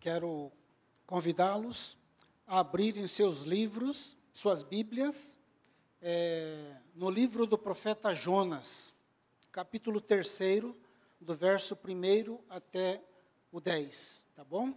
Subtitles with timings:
[0.00, 0.50] Quero
[1.04, 1.98] convidá-los
[2.46, 5.38] a abrirem seus livros, suas Bíblias,
[6.00, 8.94] é, no livro do profeta Jonas,
[9.52, 10.38] capítulo 3,
[11.20, 13.04] do verso 1 até
[13.52, 14.72] o 10, tá bom?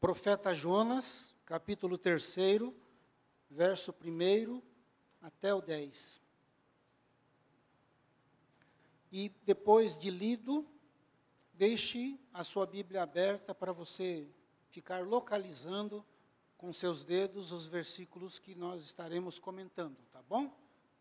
[0.00, 2.36] Profeta Jonas, capítulo 3,
[3.48, 4.60] verso 1
[5.22, 6.20] até o 10.
[9.12, 10.66] E depois de lido,
[11.56, 14.28] deixe a sua Bíblia aberta para você
[14.68, 16.04] ficar localizando
[16.58, 20.54] com seus dedos os versículos que nós estaremos comentando, tá bom?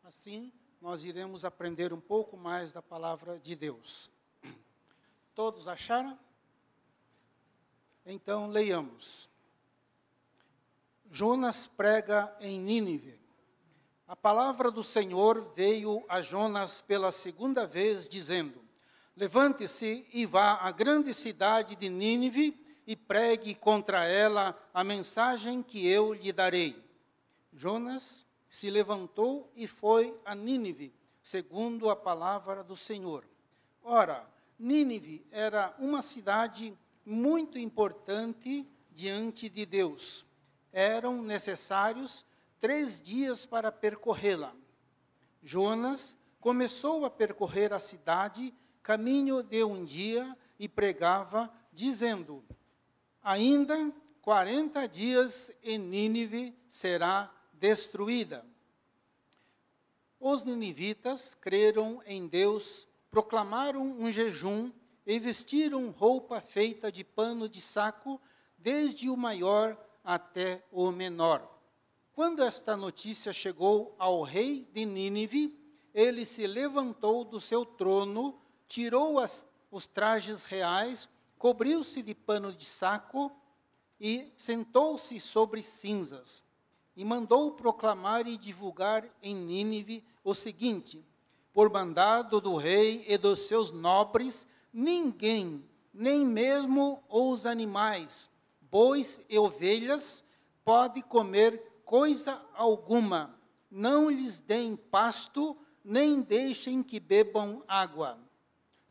[0.04, 0.52] Assim,
[0.82, 4.12] nós iremos aprender um pouco mais da palavra de Deus.
[5.34, 6.18] Todos acharam?
[8.06, 9.30] Então, leiamos.
[11.12, 13.20] Jonas prega em Nínive.
[14.08, 18.65] A palavra do Senhor veio a Jonas pela segunda vez, dizendo:
[19.16, 25.88] Levante-se e vá à grande cidade de Nínive e pregue contra ela a mensagem que
[25.88, 26.84] eu lhe darei.
[27.54, 33.26] Jonas se levantou e foi a Nínive, segundo a palavra do Senhor.
[33.82, 34.28] Ora,
[34.60, 40.26] Nínive era uma cidade muito importante diante de Deus.
[40.74, 42.26] Eram necessários
[42.60, 44.54] três dias para percorrê-la.
[45.42, 48.54] Jonas começou a percorrer a cidade
[48.86, 52.46] caminho de um dia e pregava, dizendo:
[53.24, 53.92] Ainda
[54.22, 58.46] quarenta dias e Nínive será destruída.
[60.20, 64.72] Os ninivitas creram em Deus, proclamaram um jejum
[65.04, 68.22] e vestiram roupa feita de pano de saco,
[68.56, 71.60] desde o maior até o menor.
[72.14, 75.60] Quando esta notícia chegou ao rei de Nínive,
[75.92, 82.66] ele se levantou do seu trono tirou as, os trajes reais, cobriu-se de pano de
[82.66, 83.32] saco
[84.00, 86.44] e sentou-se sobre cinzas.
[86.96, 91.06] E mandou proclamar e divulgar em Nínive o seguinte:
[91.54, 95.64] por mandado do rei e dos seus nobres, ninguém,
[95.94, 98.30] nem mesmo os animais,
[98.62, 100.24] bois e ovelhas,
[100.64, 103.38] pode comer coisa alguma.
[103.70, 108.25] Não lhes deem pasto, nem deixem que bebam água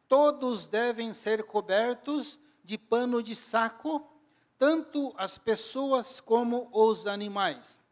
[0.08, 4.06] todos devem ser cobertos de pano de saco,
[4.58, 7.82] tanto as pessoas como os animais.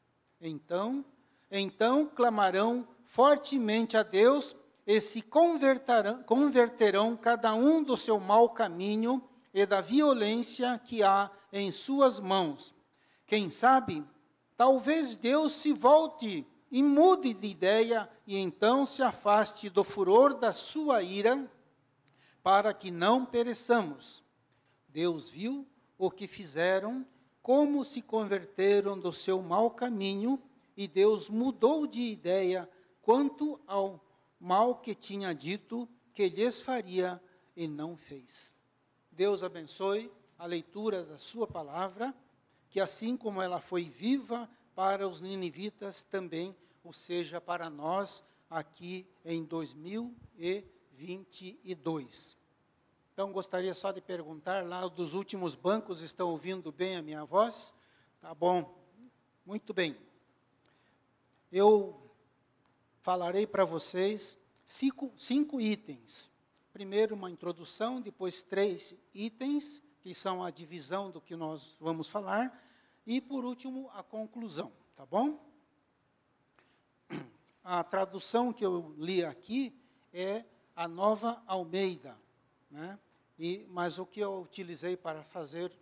[0.40, 1.04] Então,
[1.50, 4.56] então clamarão fortemente a Deus
[4.86, 11.30] e se converterão, converterão cada um do seu mau caminho e da violência que há
[11.52, 12.74] em suas mãos.
[13.26, 14.04] Quem sabe,
[14.56, 20.52] talvez Deus se volte e mude de ideia e então se afaste do furor da
[20.52, 21.50] sua ira
[22.42, 24.22] para que não pereçamos.
[24.88, 25.66] Deus viu
[25.96, 27.06] o que fizeram,
[27.40, 30.40] como se converteram do seu mau caminho,
[30.76, 32.68] e Deus mudou de ideia
[33.00, 34.00] quanto ao
[34.40, 37.22] mal que tinha dito que lhes faria
[37.56, 38.54] e não fez.
[39.10, 42.14] Deus abençoe a leitura da sua palavra,
[42.70, 49.06] que assim como ela foi viva para os ninivitas, também o seja para nós aqui
[49.24, 50.81] em 2020.
[51.02, 52.38] 22.
[53.12, 57.74] Então, gostaria só de perguntar, lá dos últimos bancos estão ouvindo bem a minha voz?
[58.20, 58.72] Tá bom,
[59.44, 59.96] muito bem.
[61.50, 62.00] Eu
[63.00, 66.30] falarei para vocês cinco, cinco itens.
[66.72, 72.64] Primeiro, uma introdução, depois, três itens, que são a divisão do que nós vamos falar,
[73.04, 75.38] e, por último, a conclusão, tá bom?
[77.64, 79.76] A tradução que eu li aqui
[80.12, 82.16] é a nova Almeida.
[82.70, 82.98] Né?
[83.38, 85.72] E, mas o que eu utilizei para fazer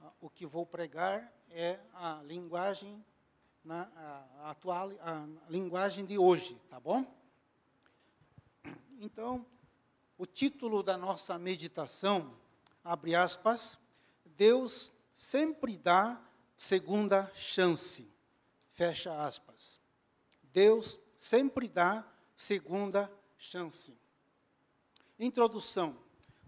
[0.00, 3.04] uh, o que vou pregar é a linguagem
[3.64, 7.04] na, a, atual, a linguagem de hoje, tá bom?
[9.00, 9.44] Então,
[10.16, 12.34] o título da nossa meditação,
[12.82, 13.78] abre aspas,
[14.24, 16.20] Deus sempre dá
[16.56, 18.08] segunda chance,
[18.72, 19.80] fecha aspas.
[20.42, 23.96] Deus sempre dá segunda chance.
[25.18, 25.96] Introdução.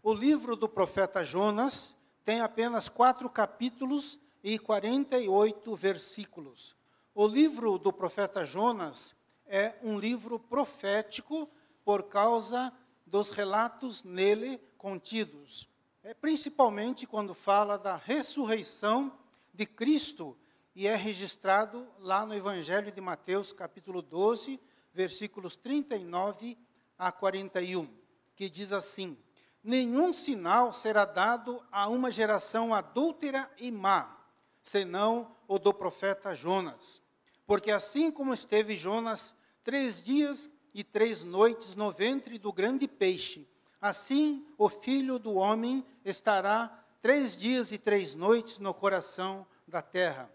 [0.02, 1.94] O livro do profeta Jonas
[2.25, 6.76] tem apenas quatro capítulos e 48 versículos.
[7.14, 11.49] O livro do profeta Jonas é um livro profético
[11.85, 12.73] por causa
[13.06, 15.69] dos relatos nele contidos.
[16.02, 19.12] É principalmente quando fala da ressurreição
[19.52, 20.37] de Cristo
[20.75, 24.61] e é registrado lá no Evangelho de Mateus, capítulo 12,
[24.93, 26.56] versículos 39
[26.99, 27.89] a 41,
[28.35, 29.17] que diz assim:
[29.62, 34.19] nenhum sinal será dado a uma geração adúltera e má,
[34.62, 37.00] senão o do profeta Jonas.
[37.47, 43.49] Porque assim como esteve Jonas três dias e três noites no ventre do grande peixe,
[43.81, 50.31] assim o filho do homem estará três dias e três noites no coração da terra.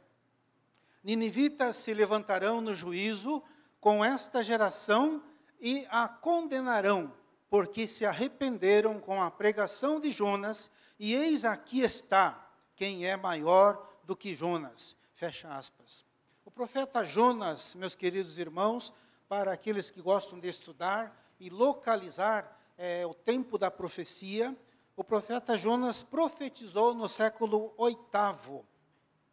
[1.04, 3.44] Ninivitas se levantarão no juízo
[3.80, 5.21] com esta geração
[5.63, 7.13] e a condenarão,
[7.50, 10.69] porque se arrependeram com a pregação de Jonas,
[11.00, 14.94] e eis aqui está quem é maior do que Jonas.
[15.13, 16.04] Fecha aspas.
[16.44, 18.94] O profeta Jonas, meus queridos irmãos,
[19.30, 24.54] para aqueles que gostam de estudar e localizar é, o tempo da profecia,
[24.98, 28.63] o profeta Jonas profetizou no século VIII.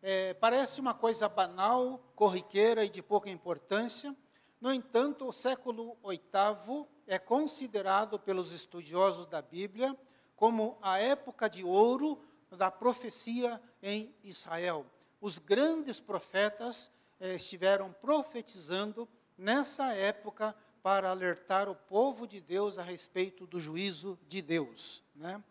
[0.01, 4.15] É, parece uma coisa banal, corriqueira e de pouca importância.
[4.61, 9.97] No entanto, o século VIII é considerado pelos estudiosos da Bíblia
[10.37, 14.85] como a época de ouro da profecia em Israel.
[15.21, 22.83] Os grandes profetas eh, estiveram profetizando nessa época para alertar o povo de Deus a
[22.83, 25.03] respeito do juízo de Deus.
[25.15, 25.43] Né?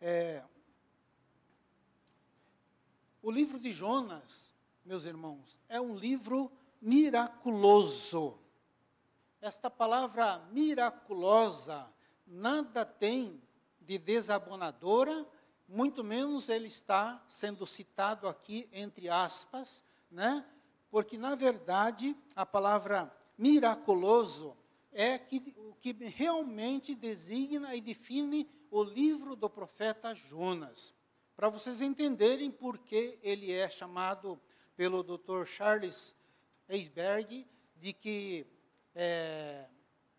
[0.00, 0.42] É,
[3.22, 6.50] o livro de Jonas, meus irmãos, é um livro
[6.80, 8.41] miraculoso.
[9.42, 11.92] Esta palavra miraculosa
[12.24, 13.42] nada tem
[13.80, 15.26] de desabonadora,
[15.66, 20.46] muito menos ele está sendo citado aqui entre aspas, né?
[20.88, 24.56] Porque na verdade a palavra miraculoso
[24.92, 30.94] é que, o que realmente designa e define o livro do profeta Jonas.
[31.34, 34.40] Para vocês entenderem por que ele é chamado
[34.76, 35.44] pelo Dr.
[35.46, 36.14] Charles
[36.68, 38.46] Eisberg de que
[38.94, 39.66] é,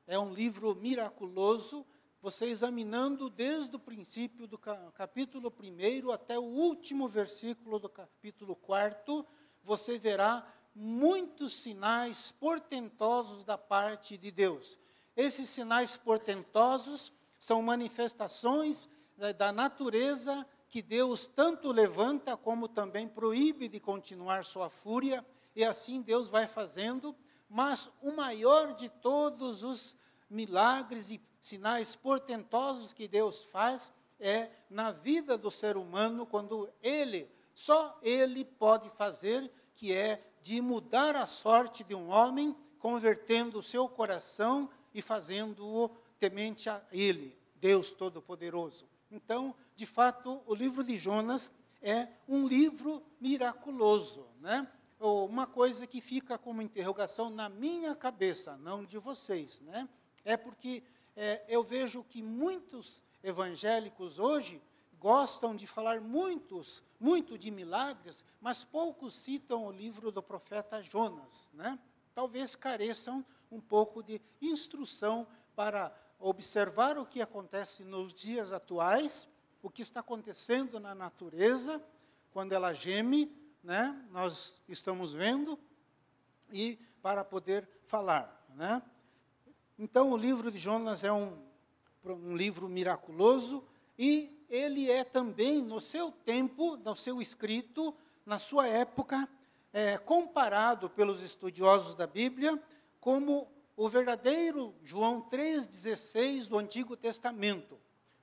[0.07, 1.85] é um livro miraculoso,
[2.21, 9.25] você examinando desde o princípio do capítulo 1 até o último versículo do capítulo 4,
[9.63, 14.77] você verá muitos sinais portentosos da parte de Deus.
[15.15, 18.89] Esses sinais portentosos são manifestações
[19.37, 25.23] da natureza que Deus tanto levanta como também proíbe de continuar sua fúria,
[25.55, 27.15] e assim Deus vai fazendo,
[27.53, 29.95] mas o maior de todos os
[30.27, 37.29] milagres e sinais portentosos que Deus faz é na vida do ser humano, quando ele,
[37.53, 43.63] só ele pode fazer, que é de mudar a sorte de um homem, convertendo o
[43.63, 48.88] seu coração e fazendo-o temente a Ele, Deus Todo-Poderoso.
[49.11, 51.51] Então, de fato, o livro de Jonas
[51.83, 54.67] é um livro miraculoso, né?
[55.05, 59.89] Uma coisa que fica como interrogação na minha cabeça, não de vocês, né?
[60.23, 60.81] É porque
[61.13, 64.61] é, eu vejo que muitos evangélicos hoje
[65.01, 71.50] gostam de falar muitos, muito de milagres, mas poucos citam o livro do profeta Jonas,
[71.53, 71.77] né?
[72.15, 79.27] Talvez careçam um pouco de instrução para observar o que acontece nos dias atuais,
[79.61, 81.83] o que está acontecendo na natureza,
[82.31, 83.98] quando ela geme, né?
[84.12, 85.57] Nós estamos vendo
[86.51, 88.81] e para poder falar, né?
[89.80, 91.38] Então, o livro de Jonas é um,
[92.06, 93.63] um livro miraculoso
[93.98, 99.27] e ele é também, no seu tempo, no seu escrito, na sua época,
[99.72, 102.62] é, comparado pelos estudiosos da Bíblia
[103.00, 107.79] como o verdadeiro João 3,16 do Antigo Testamento.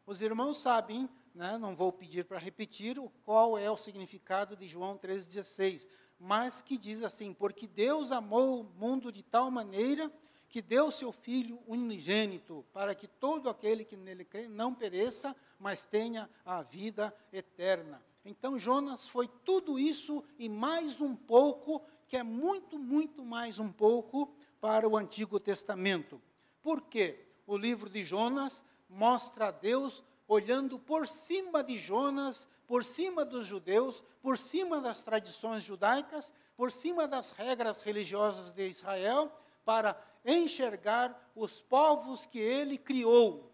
[0.07, 4.67] Os irmãos sabem, né, não vou pedir para repetir, o, qual é o significado de
[4.67, 5.87] João 3,16,
[6.19, 10.11] mas que diz assim: Porque Deus amou o mundo de tal maneira
[10.49, 15.87] que deu seu Filho unigênito, para que todo aquele que nele crê não pereça, mas
[15.87, 18.03] tenha a vida eterna.
[18.25, 23.73] Então Jonas foi tudo isso e mais um pouco, que é muito, muito mais um
[23.73, 26.21] pouco para o Antigo Testamento.
[26.61, 27.25] Por quê?
[27.47, 33.47] O livro de Jonas mostra a Deus olhando por cima de Jonas, por cima dos
[33.47, 39.33] judeus, por cima das tradições judaicas, por cima das regras religiosas de Israel,
[39.65, 43.53] para enxergar os povos que ele criou,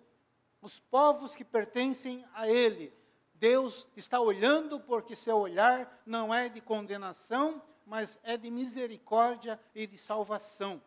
[0.61, 2.93] os povos que pertencem a ele.
[3.33, 9.87] Deus está olhando porque seu olhar não é de condenação, mas é de misericórdia e
[9.87, 10.83] de salvação.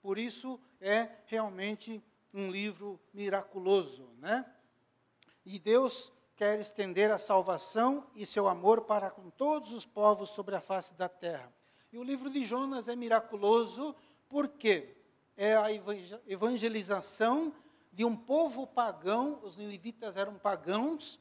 [0.00, 4.46] Por isso é realmente um livro miraculoso, né?
[5.50, 10.54] E Deus quer estender a salvação e seu amor para com todos os povos sobre
[10.54, 11.50] a face da terra.
[11.90, 13.96] E o livro de Jonas é miraculoso
[14.28, 14.94] porque
[15.38, 15.68] é a
[16.26, 17.54] evangelização
[17.90, 21.18] de um povo pagão, os ninivitas eram pagãos,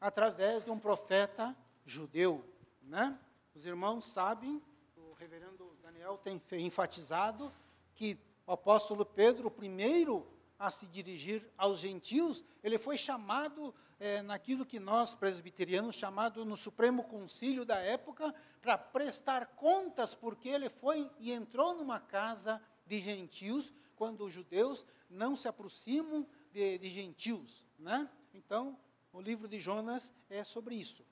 [0.00, 1.54] através de um profeta
[1.84, 2.42] judeu.
[2.80, 3.14] Né?
[3.54, 4.62] Os irmãos sabem,
[4.96, 7.52] o reverendo Daniel tem enfatizado,
[7.94, 10.26] que o apóstolo Pedro, o primeiro
[10.58, 16.56] a se dirigir aos gentios, ele foi chamado é, naquilo que nós, presbiterianos, chamado no
[16.56, 22.98] Supremo Concílio da época, para prestar contas, porque ele foi e entrou numa casa de
[22.98, 27.64] gentios, quando os judeus não se aproximam de, de gentios.
[27.78, 28.08] Né?
[28.32, 28.78] Então,
[29.12, 31.02] o livro de Jonas é sobre isso.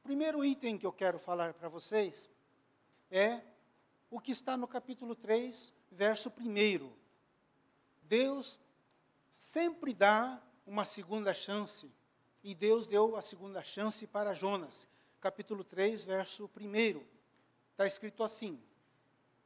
[0.00, 2.28] O primeiro item que eu quero falar para vocês
[3.10, 3.40] é
[4.10, 6.92] o que está no capítulo 3, verso 1.
[8.02, 8.60] Deus
[9.34, 11.90] sempre dá uma segunda chance.
[12.42, 14.86] E Deus deu a segunda chance para Jonas.
[15.20, 17.02] Capítulo 3, verso 1.
[17.70, 18.60] Está escrito assim,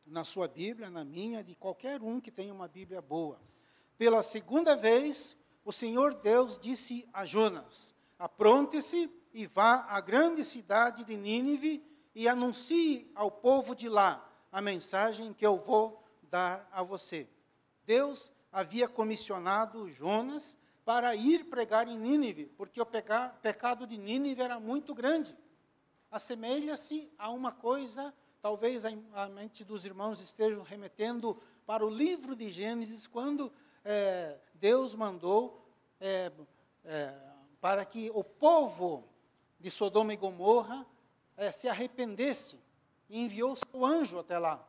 [0.04, 3.40] na sua Bíblia, na minha, de qualquer um que tenha uma Bíblia boa.
[3.96, 11.04] Pela segunda vez, o Senhor Deus disse a Jonas: Apronte-se e vá à grande cidade
[11.04, 16.82] de Nínive e anuncie ao povo de lá a mensagem que eu vou dar a
[16.82, 17.28] você.
[17.84, 24.58] Deus havia comissionado Jonas para ir pregar em Nínive, porque o pecado de Nínive era
[24.58, 25.36] muito grande.
[26.10, 32.48] Assemelha-se a uma coisa, talvez a, mente dos irmãos estejam remetendo para o livro de
[32.50, 33.52] Gênesis, quando
[33.84, 35.62] é, Deus mandou
[36.00, 36.32] é,
[36.84, 37.14] é,
[37.60, 39.06] para que o povo
[39.60, 40.86] de Sodoma e Gomorra
[41.36, 42.58] é, se arrependesse
[43.10, 44.66] e enviou seu anjo até lá.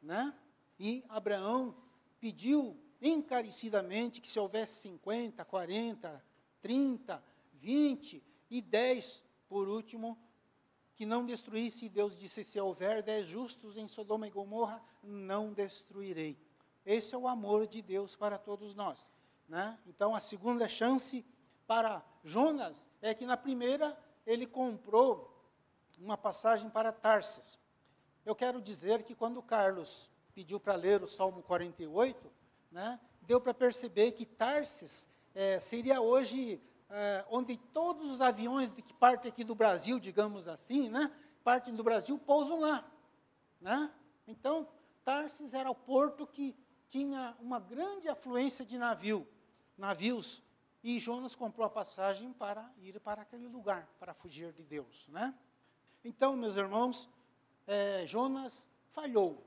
[0.00, 0.32] Né?
[0.78, 1.74] E Abraão
[2.20, 6.24] pediu encarecidamente que se houvesse 50, 40,
[6.60, 7.24] 30,
[7.54, 10.18] 20 e 10, por último,
[10.94, 11.86] que não destruísse.
[11.86, 16.38] E Deus disse: se houver dez justos em Sodoma e Gomorra, não destruirei.
[16.84, 19.10] Esse é o amor de Deus para todos nós.
[19.48, 19.78] Né?
[19.86, 21.24] Então, a segunda chance
[21.66, 25.30] para Jonas é que na primeira ele comprou
[25.98, 27.58] uma passagem para Tarsis.
[28.24, 32.30] Eu quero dizer que quando Carlos pediu para ler o Salmo 48,
[32.74, 38.92] né, deu para perceber que Tarsis é, seria hoje é, onde todos os aviões que
[38.94, 41.10] partem aqui do Brasil, digamos assim, né,
[41.44, 42.84] partem do Brasil, pousam lá.
[43.60, 43.88] Né?
[44.26, 44.66] Então,
[45.04, 46.56] Tarsis era o porto que
[46.88, 49.26] tinha uma grande afluência de navio,
[49.78, 50.42] navios,
[50.82, 55.08] e Jonas comprou a passagem para ir para aquele lugar, para fugir de Deus.
[55.08, 55.32] Né?
[56.04, 57.08] Então, meus irmãos,
[57.68, 59.42] é, Jonas falhou,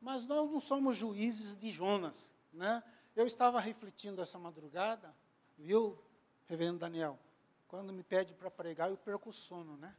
[0.00, 2.28] mas nós não somos juízes de Jonas.
[2.52, 2.82] Né?
[3.14, 5.14] Eu estava refletindo essa madrugada,
[5.58, 5.98] viu,
[6.48, 7.18] reverendo Daniel?
[7.68, 9.94] Quando me pede para pregar, eu perco o sono, né?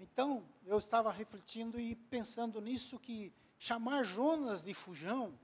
[0.00, 5.38] Então, eu estava refletindo e pensando nisso que chamar Jonas de fujão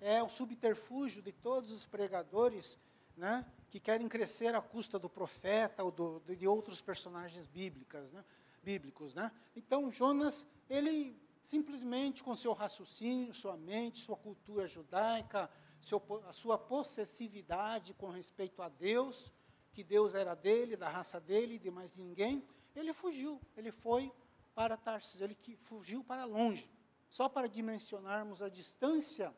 [0.00, 2.78] é o subterfúgio de todos os pregadores,
[3.16, 8.24] né, que querem crescer à custa do profeta ou do, de outros personagens bíblicas, né,
[8.62, 9.30] bíblicos, né?
[9.56, 15.50] Então, Jonas, ele simplesmente com seu raciocínio, sua mente, sua cultura judaica,
[15.80, 19.32] seu, a sua possessividade com respeito a Deus,
[19.72, 22.44] que Deus era dele, da raça dele, de mais ninguém,
[22.74, 24.12] ele fugiu, ele foi
[24.54, 26.68] para Tarsis, ele que fugiu para longe.
[27.08, 29.34] Só para dimensionarmos a distância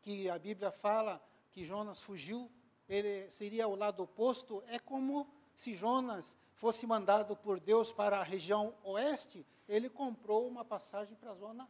[0.00, 2.50] que a Bíblia fala que Jonas fugiu,
[2.88, 8.22] ele seria o lado oposto, é como se Jonas fosse mandado por Deus para a
[8.22, 11.68] região oeste, ele comprou uma passagem para a zona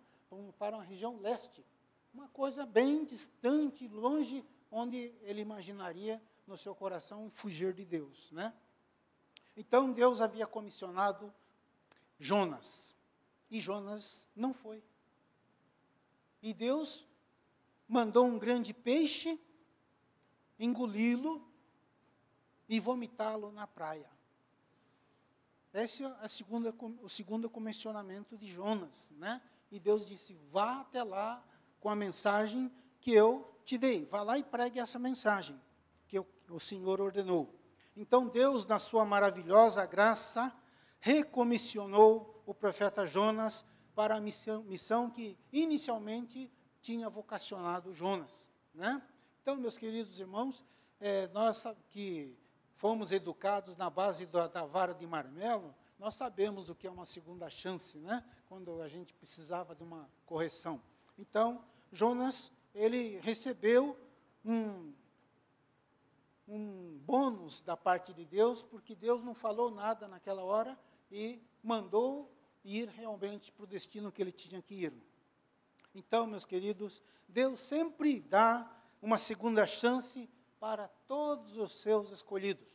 [0.58, 1.64] para uma região leste
[2.16, 8.54] uma coisa bem distante, longe, onde ele imaginaria no seu coração fugir de Deus, né?
[9.54, 11.32] Então Deus havia comissionado
[12.18, 12.96] Jonas,
[13.50, 14.82] e Jonas não foi.
[16.40, 17.06] E Deus
[17.86, 19.38] mandou um grande peixe
[20.58, 21.46] engoli-lo
[22.66, 24.10] e vomitá-lo na praia.
[25.74, 29.42] Esse é a segunda, o segundo comissionamento de Jonas, né?
[29.70, 31.44] E Deus disse: vá até lá
[31.86, 32.68] com a mensagem
[33.00, 34.06] que eu te dei.
[34.06, 35.56] Vá lá e pregue essa mensagem
[36.08, 37.54] que eu, o Senhor ordenou.
[37.96, 40.52] Então Deus, na sua maravilhosa graça,
[40.98, 43.64] recomissionou o profeta Jonas
[43.94, 46.50] para a missão, missão que inicialmente
[46.80, 48.50] tinha vocacionado Jonas.
[48.74, 49.00] Né?
[49.40, 50.64] Então, meus queridos irmãos,
[50.98, 52.36] é, nós que
[52.74, 57.04] fomos educados na base da, da, vara de marmelo, nós sabemos o que é uma
[57.04, 58.24] segunda chance, né?
[58.48, 60.82] quando a gente precisava de uma correção.
[61.16, 63.96] Então, Jonas, ele recebeu
[64.44, 64.92] um,
[66.46, 70.78] um bônus da parte de Deus, porque Deus não falou nada naquela hora
[71.10, 72.30] e mandou
[72.64, 74.92] ir realmente para o destino que ele tinha que ir.
[75.94, 80.28] Então, meus queridos, Deus sempre dá uma segunda chance
[80.58, 82.66] para todos os seus escolhidos.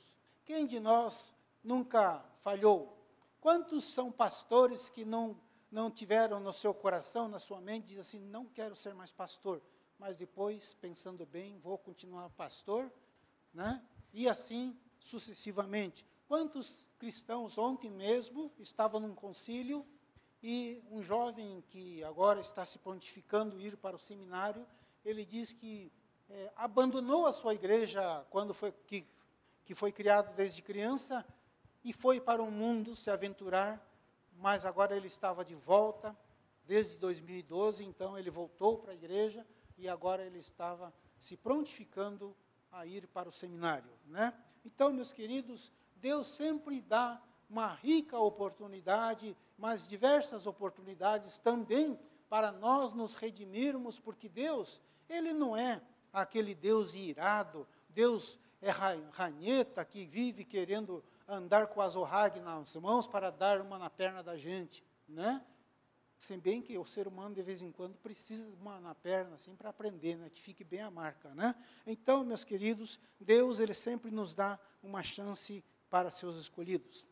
[0.46, 2.98] Quem de nós nunca falhou?
[3.40, 5.40] Quantos são pastores que não,
[5.72, 9.62] não tiveram no seu coração, na sua mente, diz assim: não quero ser mais pastor,
[9.98, 12.92] mas depois, pensando bem, vou continuar pastor,
[13.54, 13.82] né?
[14.14, 16.06] E assim sucessivamente.
[16.28, 19.86] Quantos cristãos ontem mesmo estavam num concílio
[20.44, 24.66] e um jovem que agora está se pontificando ir para o seminário,
[25.04, 25.92] ele diz que
[26.30, 29.06] é, abandonou a sua igreja quando foi que,
[29.66, 31.26] que foi criado desde criança
[31.84, 33.86] e foi para o mundo se aventurar,
[34.42, 36.18] mas agora ele estava de volta
[36.66, 39.46] desde 2012, então ele voltou para a igreja
[39.78, 42.36] e agora ele estava se prontificando
[42.72, 44.34] a ir para o seminário, né?
[44.66, 52.94] Então, meus queridos, Deus sempre dá uma rica oportunidade, mas diversas oportunidades também para nós
[52.94, 55.82] nos redimirmos, porque Deus, ele não é
[56.12, 63.08] aquele Deus irado, Deus é ranheta que vive querendo andar com as orrague nas mãos
[63.08, 65.44] para dar uma na perna da gente, né?
[66.20, 69.36] Se bem que o ser humano, de vez em quando, precisa de uma na perna,
[69.36, 70.30] assim, para aprender, né?
[70.30, 71.56] Que fique bem a marca, né?
[71.86, 77.08] Então, meus queridos, Deus, Ele sempre nos dá uma chance para seus escolhidos.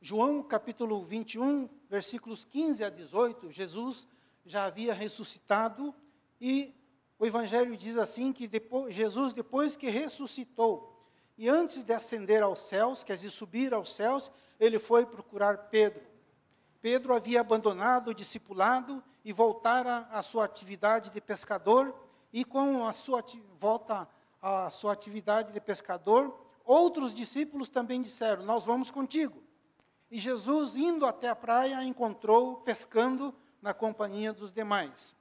[0.00, 4.08] João, capítulo 21, versículos 15 a 18, Jesus
[4.44, 5.94] já havia ressuscitado
[6.40, 6.74] e
[7.18, 10.91] o Evangelho diz assim que depois, Jesus, depois que ressuscitou,
[11.36, 16.04] e antes de ascender aos céus, quer dizer, subir aos céus, ele foi procurar Pedro.
[16.80, 21.94] Pedro havia abandonado o discipulado e voltara à sua atividade de pescador,
[22.32, 23.24] e com a sua
[23.58, 24.08] volta
[24.40, 29.42] à sua atividade de pescador, outros discípulos também disseram: Nós vamos contigo.
[30.10, 35.14] E Jesus, indo até a praia, encontrou pescando na companhia dos demais.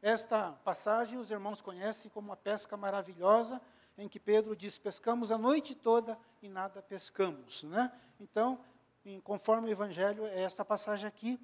[0.00, 3.60] Esta passagem os irmãos conhecem como a pesca maravilhosa,
[3.98, 7.64] em que Pedro diz: pescamos a noite toda e nada pescamos.
[7.64, 7.90] Né?
[8.20, 8.60] Então,
[9.04, 11.40] em, conforme o Evangelho, é esta passagem aqui.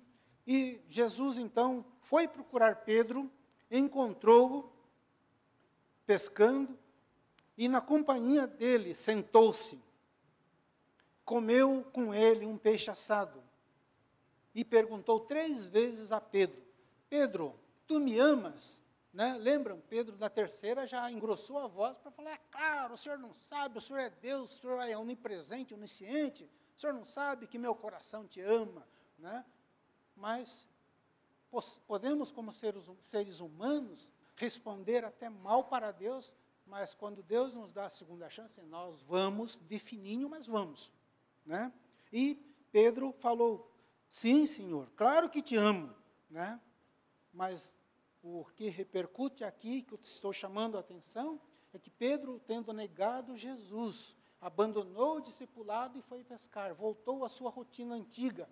[0.46, 3.30] E Jesus, então, foi procurar Pedro,
[3.70, 4.70] encontrou-o
[6.04, 6.76] pescando,
[7.56, 9.80] e na companhia dele sentou-se,
[11.24, 13.42] comeu com ele um peixe assado,
[14.54, 16.60] e perguntou três vezes a Pedro:
[17.08, 17.54] Pedro,
[17.86, 18.82] tu me amas?
[19.12, 19.36] Né?
[19.38, 19.80] Lembram?
[19.88, 23.78] Pedro, da terceira, já engrossou a voz para falar: é claro, o senhor não sabe,
[23.78, 27.74] o senhor é Deus, o senhor é onipresente, onisciente, o senhor não sabe que meu
[27.74, 28.86] coração te ama.
[29.18, 29.44] Né?
[30.16, 30.66] Mas
[31.86, 37.86] podemos, como seres, seres humanos, responder até mal para Deus, mas quando Deus nos dá
[37.86, 40.90] a segunda chance, nós vamos, defininho, mas vamos.
[41.44, 41.70] Né?
[42.10, 42.34] E
[42.70, 43.70] Pedro falou:
[44.08, 45.94] Sim, Senhor, claro que te amo,
[46.30, 46.58] né?
[47.32, 47.74] mas
[48.22, 51.40] o que repercute aqui, que eu estou chamando a atenção,
[51.72, 57.50] é que Pedro, tendo negado Jesus, abandonou o discipulado e foi pescar, voltou à sua
[57.50, 58.48] rotina antiga.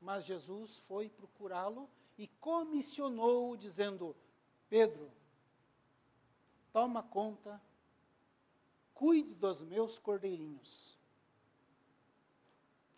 [0.00, 4.16] Mas Jesus foi procurá-lo e comissionou-o, dizendo:
[4.68, 5.10] Pedro,
[6.72, 7.60] toma conta,
[8.94, 10.98] cuide dos meus cordeirinhos.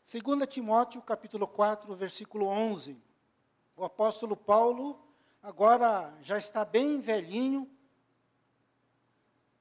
[0.05, 2.97] 2 Timóteo, capítulo 4, versículo 11.
[3.77, 5.06] O apóstolo Paulo
[5.47, 7.71] agora já está bem velhinho,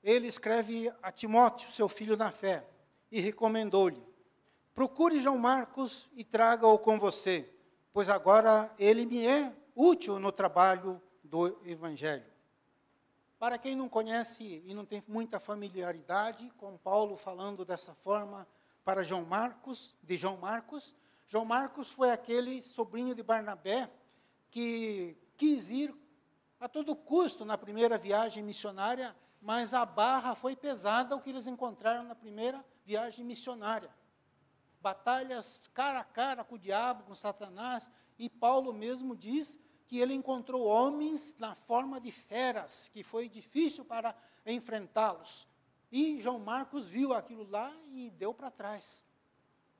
[0.03, 2.67] ele escreve a Timóteo, seu filho na fé,
[3.11, 4.03] e recomendou-lhe:
[4.73, 7.47] procure João Marcos e traga-o com você,
[7.93, 12.25] pois agora ele me é útil no trabalho do Evangelho.
[13.37, 18.47] Para quem não conhece e não tem muita familiaridade com Paulo falando dessa forma
[18.83, 20.95] para João Marcos, de João Marcos,
[21.27, 23.87] João Marcos foi aquele sobrinho de Barnabé
[24.49, 25.93] que quis ir
[26.59, 31.47] a todo custo na primeira viagem missionária, mas a barra foi pesada o que eles
[31.47, 33.89] encontraram na primeira viagem missionária.
[34.81, 40.13] Batalhas cara a cara com o diabo, com Satanás, e Paulo mesmo diz que ele
[40.13, 45.47] encontrou homens na forma de feras, que foi difícil para enfrentá-los.
[45.91, 49.05] E João Marcos viu aquilo lá e deu para trás.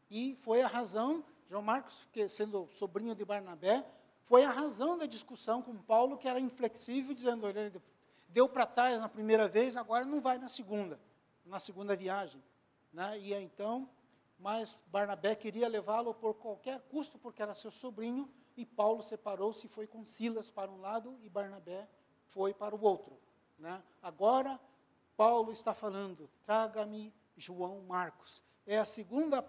[0.10, 3.86] E foi a razão, João Marcos, que sendo sobrinho de Barnabé,
[4.26, 7.82] foi a razão da discussão com Paulo, que era inflexível, dizendo, ele
[8.30, 11.00] deu para trás na primeira vez, agora não vai na segunda,
[11.46, 12.44] na segunda viagem.
[12.92, 13.20] Né?
[13.20, 13.90] E então,
[14.40, 19.70] mas Barnabé queria levá-lo por qualquer custo, porque era seu sobrinho, e Paulo separou-se e
[19.70, 21.88] foi com Silas para um lado e Barnabé
[22.28, 23.18] foi para o outro.
[23.60, 23.82] Né?
[24.02, 24.60] Agora,
[25.16, 28.42] Paulo está falando, traga-me João Marcos.
[28.66, 29.46] É a segunda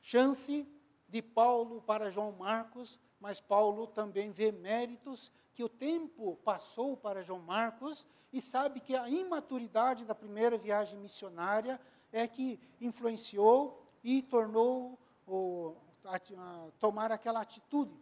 [0.00, 0.68] chance
[1.08, 7.22] de Paulo para João Marcos mas Paulo também vê méritos que o tempo passou para
[7.22, 11.80] João Marcos e sabe que a imaturidade da primeira viagem missionária
[12.12, 17.98] é que influenciou e tornou o, a, a, tomar aquela atitude.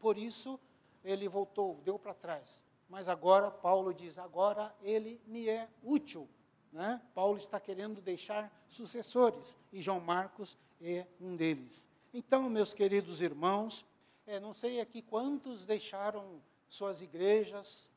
[0.00, 0.58] Por isso,
[1.04, 2.64] ele voltou, deu para trás.
[2.88, 6.28] Mas agora, Paulo diz: agora ele me é útil.
[6.72, 7.00] Né?
[7.14, 11.88] Paulo está querendo deixar sucessores e João Marcos é um deles.
[12.12, 13.86] Então, meus queridos irmãos,
[14.26, 17.88] é, não sei aqui quantos deixaram suas igrejas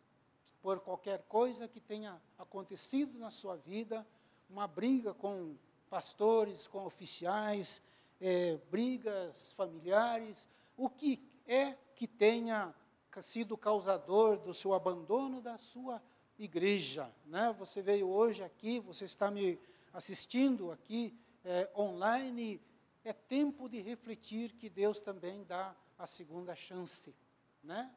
[0.61, 4.05] por qualquer coisa que tenha acontecido na sua vida,
[4.49, 5.55] uma briga com
[5.89, 7.81] pastores, com oficiais,
[8.19, 12.73] é, brigas familiares, o que é que tenha
[13.21, 16.01] sido causador do seu abandono da sua
[16.37, 17.11] igreja.
[17.25, 17.55] Né?
[17.57, 19.59] Você veio hoje aqui, você está me
[19.93, 22.61] assistindo aqui é, online,
[23.03, 27.15] é tempo de refletir que Deus também dá a segunda chance.
[27.63, 27.91] Né?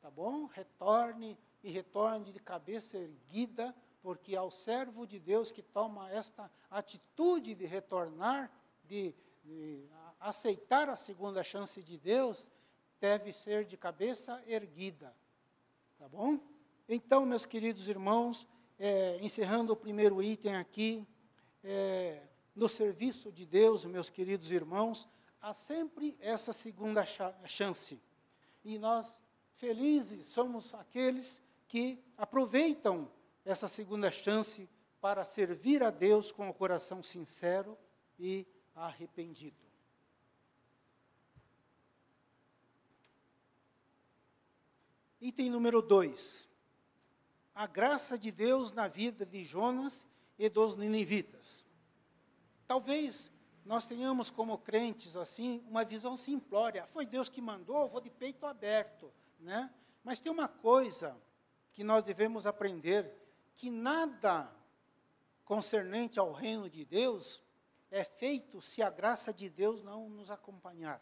[0.00, 0.46] Tá bom?
[0.46, 7.54] Retorne e retorne de cabeça erguida, porque ao servo de Deus que toma esta atitude
[7.54, 8.52] de retornar,
[8.84, 9.84] de, de
[10.20, 12.50] aceitar a segunda chance de Deus,
[13.00, 15.14] deve ser de cabeça erguida.
[15.98, 16.38] Tá bom?
[16.88, 18.46] Então, meus queridos irmãos,
[18.78, 21.06] é, encerrando o primeiro item aqui,
[21.64, 22.22] é,
[22.54, 25.08] no serviço de Deus, meus queridos irmãos,
[25.40, 27.04] há sempre essa segunda
[27.46, 28.00] chance.
[28.64, 29.22] E nós,
[29.54, 33.10] felizes, somos aqueles que aproveitam
[33.44, 34.68] essa segunda chance
[35.00, 37.78] para servir a Deus com o coração sincero
[38.18, 39.66] e arrependido.
[45.20, 46.48] Item número 2.
[47.54, 50.06] A graça de Deus na vida de Jonas
[50.38, 51.66] e dos ninivitas.
[52.66, 53.30] Talvez
[53.66, 56.86] nós tenhamos como crentes assim uma visão simplória.
[56.86, 59.68] Foi Deus que mandou, vou de peito aberto, né?
[60.04, 61.20] Mas tem uma coisa
[61.74, 63.12] que nós devemos aprender,
[63.56, 64.48] que nada
[65.44, 67.42] concernente ao reino de Deus
[67.90, 71.00] é feito se a graça de Deus não nos acompanhar.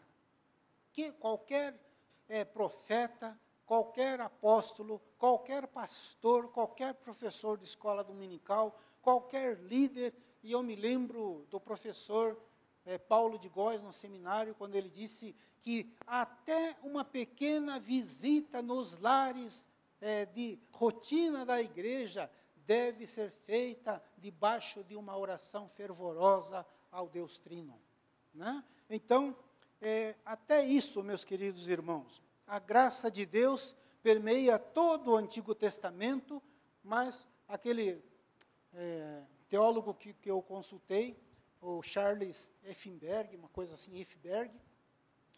[0.91, 1.79] Que qualquer
[2.27, 10.63] é, profeta, qualquer apóstolo, qualquer pastor, qualquer professor de escola dominical, qualquer líder, e eu
[10.63, 12.39] me lembro do professor
[12.85, 18.97] é, Paulo de Góes no seminário, quando ele disse que até uma pequena visita nos
[18.99, 19.67] lares
[19.99, 22.29] é, de rotina da igreja
[22.67, 27.79] deve ser feita debaixo de uma oração fervorosa ao Deus Trino.
[28.33, 28.63] Né?
[28.89, 29.35] Então,
[29.81, 36.41] é, até isso, meus queridos irmãos, a graça de Deus permeia todo o Antigo Testamento,
[36.83, 38.03] mas aquele
[38.73, 41.19] é, teólogo que, que, eu consultei,
[41.65, 44.53] o Charles Effenberg, uma coisa assim, Effenberg,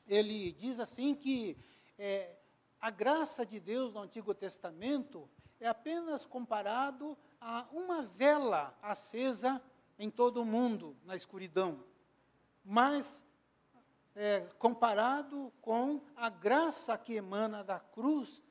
[0.05, 1.57] ele diz assim que
[1.97, 2.35] é,
[2.81, 9.61] a graça de Deus no Antigo Testamento é apenas comparado a uma vela acesa
[9.97, 11.81] em todo o mundo, na escuridão.
[12.63, 13.23] Mas
[14.13, 18.43] é, comparado com a graça que emana da cruz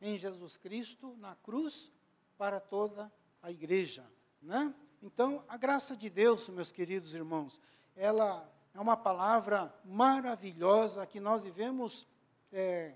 [0.00, 1.92] em Jesus Cristo, na cruz,
[2.38, 3.12] para toda
[3.42, 4.04] a igreja.
[4.40, 4.72] Né?
[5.06, 7.60] Então, a graça de Deus, meus queridos irmãos,
[7.94, 12.04] ela é uma palavra maravilhosa que nós devemos
[12.52, 12.92] é,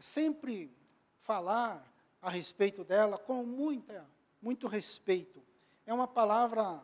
[0.00, 0.76] sempre
[1.20, 1.80] falar
[2.20, 4.04] a respeito dela com muita,
[4.42, 5.40] muito respeito.
[5.86, 6.82] É uma palavra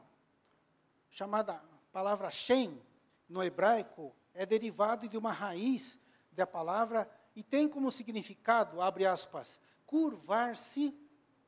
[1.10, 2.80] chamada palavra Shem,
[3.28, 5.98] no hebraico é derivado de uma raiz
[6.30, 10.96] da palavra e tem como significado, abre aspas, curvar-se,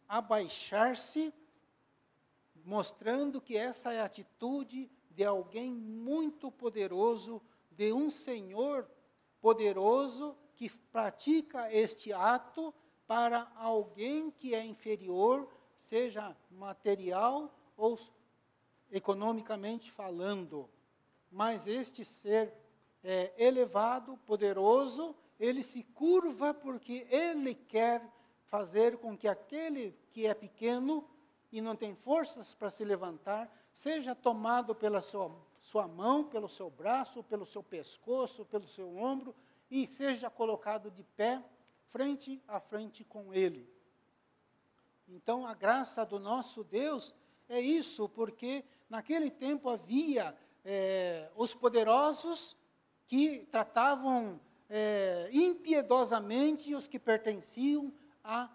[0.08, 1.32] abaixar-se,
[2.68, 8.86] mostrando que essa é a atitude de alguém muito poderoso, de um Senhor
[9.40, 12.74] poderoso que pratica este ato
[13.06, 17.98] para alguém que é inferior, seja material ou
[18.92, 20.68] economicamente falando.
[21.32, 22.52] Mas este ser
[23.02, 28.06] é, elevado, poderoso, ele se curva porque ele quer
[28.44, 31.08] fazer com que aquele que é pequeno
[31.50, 36.68] e não tem forças para se levantar, seja tomado pela sua, sua mão, pelo seu
[36.68, 39.34] braço, pelo seu pescoço, pelo seu ombro,
[39.70, 41.42] e seja colocado de pé,
[41.90, 43.68] frente a frente com ele.
[45.08, 47.14] Então, a graça do nosso Deus
[47.48, 52.54] é isso, porque naquele tempo havia é, os poderosos
[53.06, 58.50] que tratavam é, impiedosamente os que pertenciam à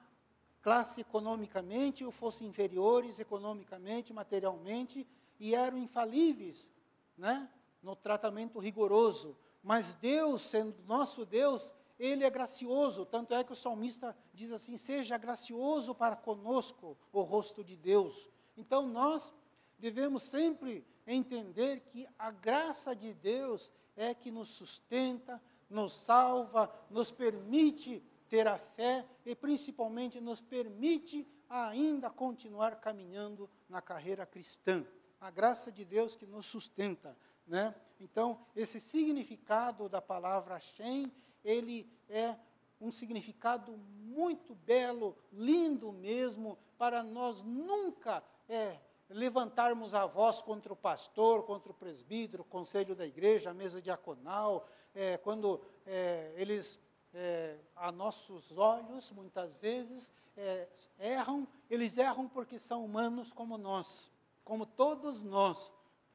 [0.64, 5.06] classe economicamente ou fossem inferiores economicamente, materialmente,
[5.38, 6.72] e eram infalíveis
[7.18, 7.50] né,
[7.82, 9.38] no tratamento rigoroso.
[9.62, 14.78] Mas Deus, sendo nosso Deus, ele é gracioso, tanto é que o salmista diz assim:
[14.78, 18.30] seja gracioso para conosco o rosto de Deus.
[18.58, 19.34] Então nós
[19.78, 27.12] devemos sempre entender que a graça de Deus é que nos sustenta, nos salva, nos
[27.12, 28.02] permite
[28.34, 34.84] ter a fé e principalmente nos permite ainda continuar caminhando na carreira cristã.
[35.22, 37.16] A graça de Deus que nos sustenta,
[37.46, 37.76] né?
[38.00, 41.14] Então, esse significado da palavra Shem,
[41.46, 42.36] ele é
[42.82, 50.76] um significado muito belo, lindo mesmo, para nós nunca é, levantarmos a voz contra o
[50.76, 56.80] pastor, contra o presbítero, o conselho da igreja, a mesa diaconal, é, quando é, eles,
[57.14, 60.68] é, a nossos olhos, muitas vezes, é,
[61.00, 64.12] erram, eles erram porque são humanos como nós,
[64.44, 65.72] como todos nós.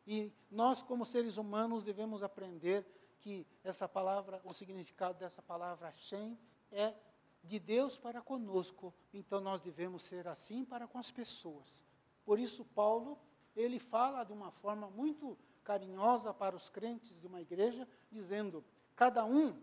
[0.07, 2.85] E nós, como seres humanos, devemos aprender
[3.21, 6.39] que essa palavra, o significado dessa palavra Shem
[6.73, 6.95] é
[7.43, 8.95] de Deus para conosco.
[9.13, 11.85] Então nós devemos ser assim para com as pessoas.
[12.25, 13.19] Por isso Paulo,
[13.55, 18.65] ele fala de uma forma muito carinhosa para os crentes de uma igreja, dizendo:
[18.97, 19.55] cada um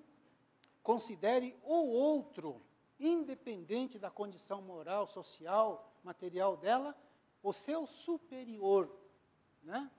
[0.86, 2.62] considere o outro
[3.00, 6.96] independente da condição moral, social, material dela,
[7.42, 8.96] o seu superior,
[9.64, 9.90] né?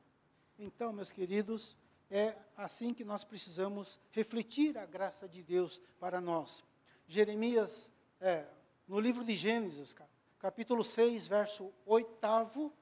[0.57, 1.77] Então, meus queridos,
[2.09, 6.63] é assim que nós precisamos refletir a graça de Deus para nós.
[7.09, 8.47] Jeremias, é,
[8.87, 9.93] no livro de Gênesis,
[10.39, 12.73] capítulo 6, verso 8,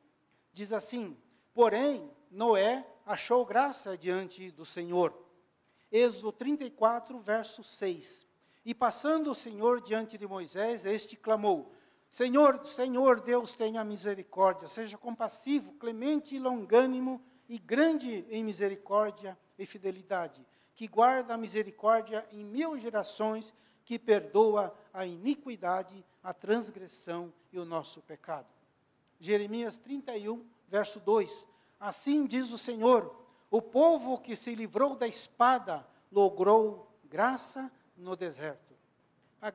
[0.52, 1.16] diz assim:
[1.54, 5.23] Porém, Noé achou graça diante do Senhor.
[5.96, 8.26] Êxodo 34, verso 6.
[8.64, 11.72] E passando o Senhor diante de Moisés, este clamou:
[12.10, 19.64] Senhor, Senhor Deus, tenha misericórdia, seja compassivo, clemente e longânimo e grande em misericórdia e
[19.64, 23.54] fidelidade, que guarda a misericórdia em mil gerações,
[23.84, 28.48] que perdoa a iniquidade, a transgressão e o nosso pecado.
[29.20, 31.46] Jeremias 31, verso 2.
[31.78, 38.74] Assim diz o Senhor: o povo que se livrou da espada logrou graça no deserto.
[39.40, 39.52] A,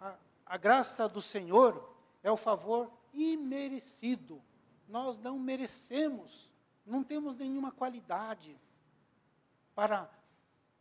[0.00, 0.14] a,
[0.46, 4.42] a graça do Senhor é o favor imerecido.
[4.88, 6.52] Nós não merecemos,
[6.86, 8.58] não temos nenhuma qualidade
[9.74, 10.10] para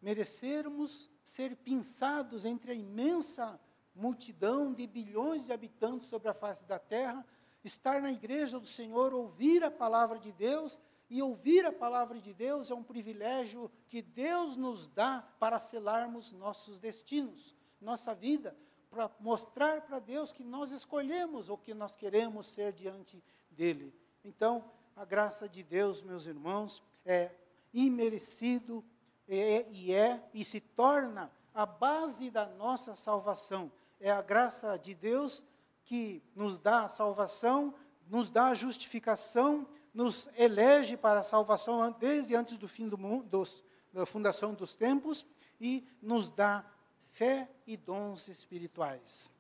[0.02, 3.60] merecermos ser pinçados entre a imensa
[3.96, 7.26] multidão de bilhões de habitantes sobre a face da terra,
[7.64, 10.80] estar na igreja do Senhor, ouvir a palavra de Deus
[11.14, 16.34] e ouvir a palavra de Deus é um privilégio que Deus nos dá para selarmos
[16.34, 18.58] nossos destinos, nossa vida,
[18.90, 23.94] para mostrar para Deus que nós escolhemos o que nós queremos ser diante dEle.
[24.26, 27.30] Então, a graça de Deus, meus irmãos, é
[27.72, 28.84] imerecido
[29.30, 33.72] é, e é e se torna a base da nossa salvação.
[34.00, 35.46] É a graça de Deus
[35.86, 37.76] que nos dá a salvação,
[38.10, 43.26] nos dá a justificação, nos elege para a salvação desde antes do fim do mundo,
[43.30, 45.26] dos, da fundação dos tempos
[45.60, 46.66] e nos dá
[47.12, 49.32] fé e dons espirituais.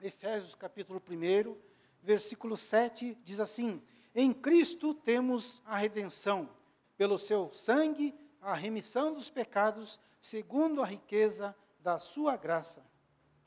[0.00, 1.56] Efésios capítulo 1,
[2.02, 3.82] versículo 7 diz assim:
[4.14, 6.48] Em Cristo temos a redenção,
[6.96, 12.84] pelo seu sangue, a remissão dos pecados, segundo a riqueza da sua graça.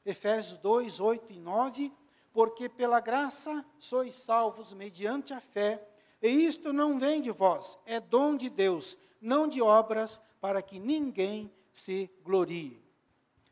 [0.06, 1.93] Efésios 2, 8 e 9,
[2.32, 5.86] porque pela graça sois salvos mediante a fé,
[6.21, 10.80] e isto não vem de vós, é dom de Deus, não de obras, para que
[10.80, 12.82] ninguém se glorie.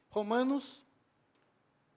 [0.10, 0.86] Romanos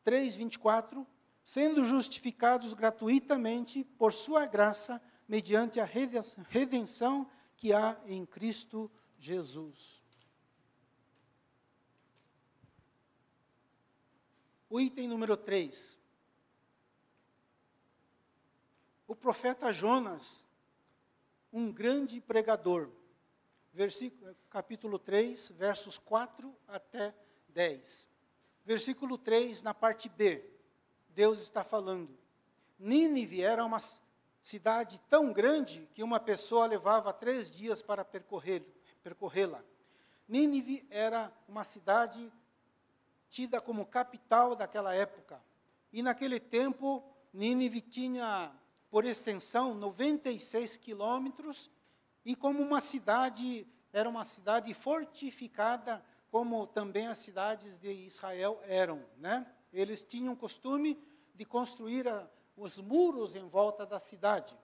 [0.05, 1.07] 3, 24.
[1.45, 10.03] Sendo justificados gratuitamente por sua graça, mediante a redenção que há em Cristo Jesus.
[14.71, 15.99] O item número 3.
[19.07, 20.48] O profeta Jonas
[21.53, 22.91] um grande pregador.
[23.73, 27.15] Versículo, capítulo 3, versos 4 até
[27.51, 28.09] 10.
[28.65, 30.45] Versículo 3, na parte B,
[31.11, 32.17] Deus está falando.
[32.79, 33.79] Nínive era uma
[34.43, 39.63] cidade tão grande que uma pessoa levava três dias para percorrê-la.
[40.29, 42.33] Nínive era uma cidade
[43.29, 45.41] tida como capital daquela época.
[45.93, 48.53] E naquele tempo, Nínive tinha
[48.91, 51.71] por extensão 96 quilômetros,
[52.25, 59.05] e como uma cidade, era uma cidade fortificada, como também as cidades de Israel eram.
[59.17, 59.47] Né?
[59.73, 60.99] Eles tinham costume
[61.35, 64.57] de construir a, os muros em volta da cidade.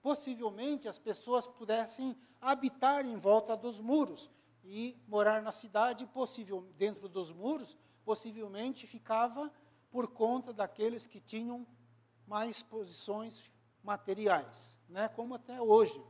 [0.00, 4.30] Possivelmente as pessoas pudessem habitar em volta dos muros.
[4.64, 9.50] e morar na cidade, possível, dentro dos muros, possivelmente ficava
[9.90, 11.66] por conta daqueles que tinham
[12.28, 13.42] mais posições
[13.82, 16.00] materiais, né, como até hoje.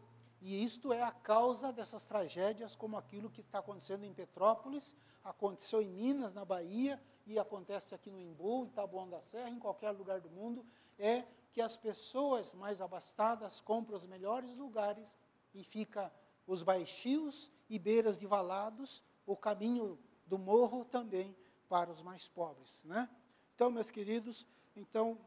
[0.40, 5.80] E isto é a causa dessas tragédias, como aquilo que está acontecendo em Petrópolis, aconteceu
[5.80, 9.90] em Minas, na Bahia, e acontece aqui no Embu, em Taboão da Serra, em qualquer
[9.90, 10.64] lugar do mundo,
[10.98, 15.16] é que as pessoas mais abastadas compram os melhores lugares
[15.54, 16.12] e fica
[16.46, 21.36] os baixios e beiras de valados, o caminho do morro também
[21.68, 23.08] para os mais pobres, né?
[23.54, 25.18] Então, meus queridos, então,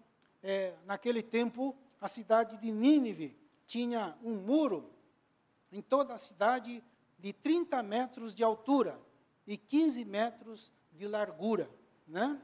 [0.44, 4.90] é, naquele tempo, a cidade de Nínive tinha um muro
[5.72, 6.84] em toda a cidade
[7.18, 9.00] de 30 metros de altura
[9.46, 11.70] e 15 metros de largura,
[12.08, 12.42] né?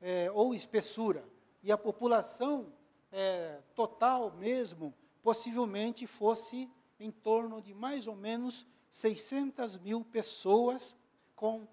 [0.00, 1.24] É, ou espessura.
[1.62, 2.72] E a população
[3.12, 10.94] é, total mesmo, possivelmente fosse em torno de mais ou menos 600 mil pessoas,
[11.34, 11.66] com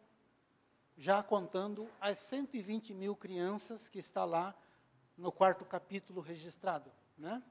[0.97, 4.55] já contando as 120 mil crianças que está lá
[5.17, 6.91] no quarto capítulo registrado.
[7.17, 7.41] Né?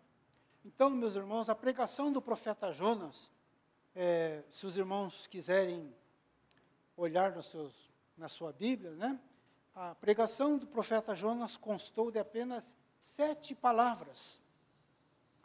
[0.65, 3.31] Então, meus irmãos, a pregação do profeta Jonas,
[3.95, 5.93] é, se os irmãos quiserem
[6.97, 9.19] olhar nos seus, na sua Bíblia, né?
[9.75, 14.41] a pregação do profeta Jonas constou de apenas sete palavras,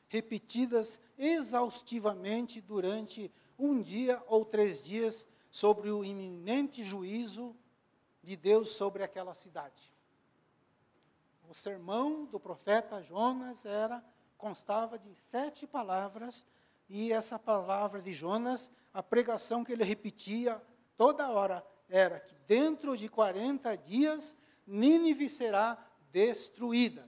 [0.07, 7.55] repetidas exaustivamente durante um dia ou três dias, sobre o iminente juízo
[8.23, 9.91] de Deus sobre aquela cidade.
[11.51, 14.01] O sermão do profeta Jonas era
[14.37, 16.47] constava de sete palavras
[16.87, 20.61] e essa palavra de Jonas, a pregação que ele repetia
[20.95, 24.33] toda hora era que dentro de 40 dias
[24.65, 25.77] Nínive será
[26.09, 27.05] destruída.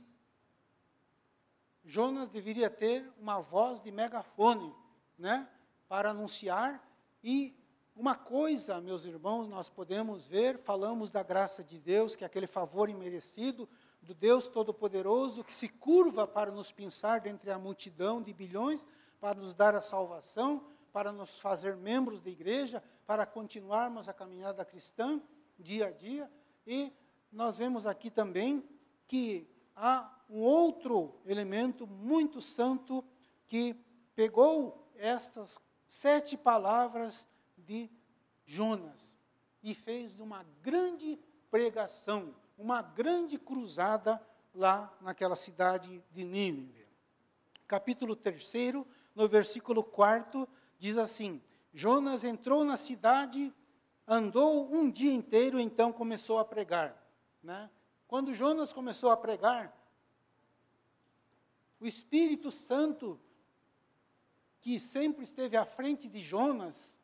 [1.86, 4.76] Jonas deveria ter uma voz de megafone,
[5.18, 5.48] né,
[5.88, 6.86] para anunciar
[7.24, 7.58] e
[7.96, 12.48] uma coisa, meus irmãos, nós podemos ver, falamos da graça de Deus, que é aquele
[12.48, 13.70] favor imerecido
[14.04, 18.86] do Deus Todo-Poderoso que se curva para nos pensar dentre a multidão de bilhões,
[19.20, 24.64] para nos dar a salvação, para nos fazer membros da igreja, para continuarmos a caminhada
[24.66, 25.22] cristã
[25.58, 26.30] dia a dia.
[26.68, 26.92] E
[27.32, 28.64] nós vemos aqui também
[29.08, 33.04] que há um outro elemento muito santo
[33.48, 33.76] que
[34.16, 37.90] pegou estas sete palavras de
[38.46, 39.18] Jonas
[39.62, 44.22] e fez uma grande pregação, uma grande cruzada
[44.54, 46.86] lá naquela cidade de Nínive.
[47.68, 48.76] Capítulo 3,
[49.16, 51.42] no versículo 4, diz assim:
[51.74, 53.54] Jonas entrou na cidade,
[54.08, 56.96] andou um dia inteiro, então começou a pregar.
[57.42, 57.70] Né?
[58.08, 59.76] Quando Jonas começou a pregar,
[61.80, 63.20] o Espírito Santo,
[64.62, 67.02] que sempre esteve à frente de Jonas,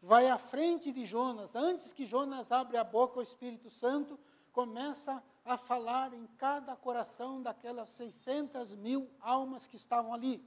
[0.00, 1.54] vai à frente de Jonas.
[1.54, 4.18] Antes que Jonas abra a boca, o Espírito Santo
[4.54, 10.42] começa a falar em cada coração daquelas 600 mil almas que estavam ali.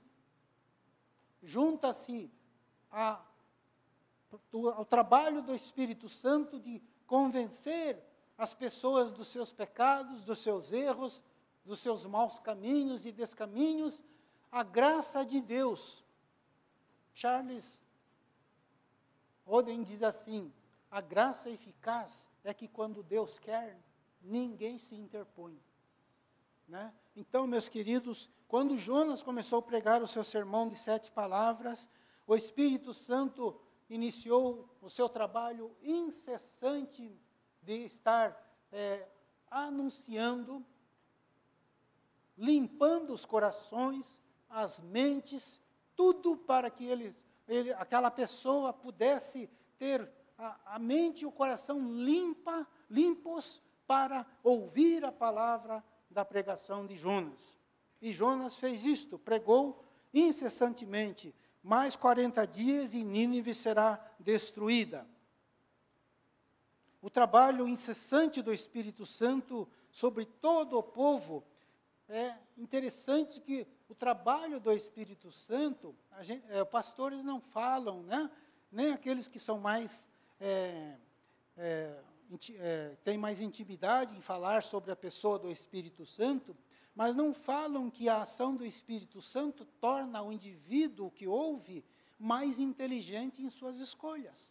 [1.44, 2.32] Junta-se
[2.90, 8.02] ao trabalho do Espírito Santo de convencer
[8.38, 11.22] as pessoas dos seus pecados, dos seus erros,
[11.66, 14.04] dos seus maus caminhos e descaminhos,
[14.50, 16.04] a graça de Deus.
[17.14, 17.84] Charles
[19.46, 20.54] Oden diz assim:
[20.90, 23.78] a graça eficaz é que quando Deus quer,
[24.22, 25.60] ninguém se interpõe.
[26.68, 26.94] Né?
[27.16, 31.90] Então, meus queridos, quando Jonas começou a pregar o seu sermão de sete palavras,
[32.26, 37.18] o Espírito Santo iniciou o seu trabalho incessante
[37.62, 38.38] de estar
[38.72, 39.08] é,
[39.50, 40.66] anunciando
[42.38, 45.60] limpando os corações, as mentes,
[45.96, 49.50] tudo para que eles, ele, aquela pessoa pudesse
[49.80, 56.86] ter a, a mente e o coração limpa, limpos para ouvir a palavra da pregação
[56.86, 57.58] de Jonas.
[58.02, 65.08] E Jonas fez isto, pregou incessantemente, mais 40 dias e Nínive será destruída.
[67.02, 71.44] O trabalho incessante do Espírito Santo sobre todo o povo
[72.10, 78.30] é interessante que o trabalho do Espírito Santo, gente, é, pastores não falam, né?
[78.72, 80.08] nem aqueles que são mais,
[80.40, 80.96] é,
[81.58, 82.00] é,
[82.58, 86.56] é, têm mais intimidade em falar sobre a pessoa do Espírito Santo,
[86.96, 91.86] mas não falam que a ação do Espírito Santo torna o indivíduo que ouve
[92.20, 94.50] mais inteligente em suas escolhas.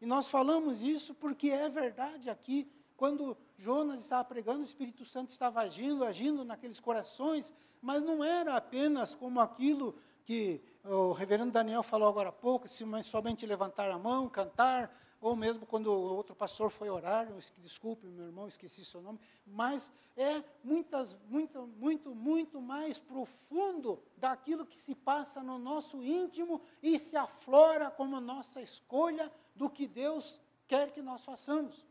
[0.00, 5.30] E nós falamos isso porque é verdade aqui quando Jonas estava pregando, o Espírito Santo
[5.30, 11.82] estava agindo, agindo naqueles corações, mas não era apenas como aquilo que o reverendo Daniel
[11.82, 14.90] falou agora há pouco, se somente levantar a mão, cantar,
[15.26, 17.26] ou mesmo quando o outro pastor foi orar,
[17.58, 24.64] desculpe, meu irmão, esqueci seu nome, mas é muitas, muito, muito, muito mais profundo daquilo
[24.64, 30.40] que se passa no nosso íntimo e se aflora como nossa escolha do que Deus
[30.68, 31.84] quer que nós façamos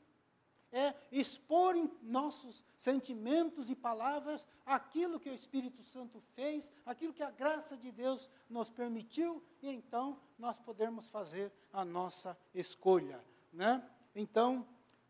[0.76, 7.24] é expor em nossos sentimentos e palavras aquilo que o Espírito Santo fez, aquilo que
[7.24, 13.24] a graça de Deus nos permitiu, e então nós podemos fazer a nossa escolha.
[13.54, 13.82] Né?
[14.14, 14.68] Então,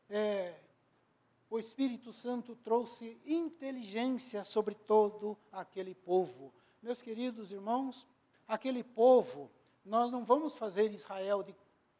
[0.07, 0.53] é,
[1.49, 6.53] o Espírito Santo trouxe inteligência sobre todo aquele povo.
[6.80, 8.05] Meus queridos irmãos,
[8.47, 9.49] aquele povo,
[9.84, 11.55] nós não vamos fazer Israel de,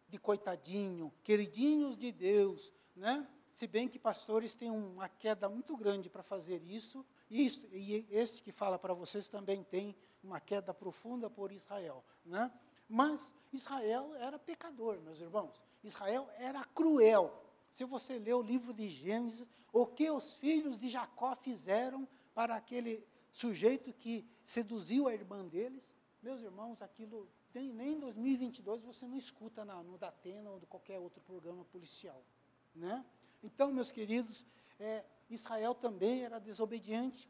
[0.08, 3.28] de coitadinho, queridinhos de Deus, né?
[3.56, 8.44] Se bem que pastores têm uma queda muito grande para fazer isso, e, e este
[8.44, 12.04] que fala para vocês também tem uma queda profunda por Israel.
[12.26, 12.52] Né?
[12.90, 15.64] Mas Israel era pecador, meus irmãos.
[15.82, 17.34] Israel era cruel.
[17.72, 22.58] Se você ler o livro de Gênesis, o que os filhos de Jacó fizeram para
[22.58, 25.90] aquele sujeito que seduziu a irmã deles,
[26.22, 30.66] meus irmãos, aquilo tem, nem em 2022 você não escuta na, no Datena ou de
[30.66, 32.22] qualquer outro programa policial.
[32.76, 33.06] Né?
[33.44, 34.46] Então, meus queridos,
[34.80, 37.30] é, Israel também era desobediente,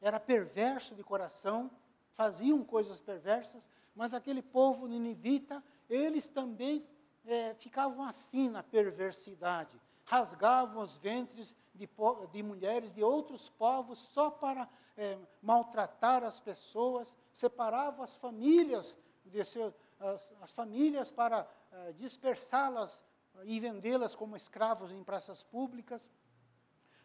[0.00, 1.70] era perverso de coração,
[2.12, 6.86] faziam coisas perversas, mas aquele povo ninivita, eles também
[7.24, 11.88] é, ficavam assim na perversidade, rasgavam os ventres de,
[12.32, 18.96] de mulheres de outros povos só para é, maltratar as pessoas, separavam as famílias,
[19.44, 23.02] seu, as, as, famílias para é, dispersá-las
[23.44, 26.10] e vendê-las como escravos em praças públicas.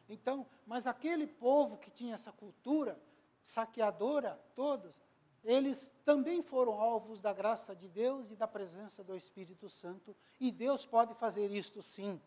[0.09, 2.99] Então, mas aquele povo que tinha essa cultura
[3.43, 4.93] saqueadora, todos,
[5.43, 10.51] eles também foram alvos da graça de Deus e da presença do Espírito Santo, e
[10.51, 12.21] Deus pode fazer isto sim.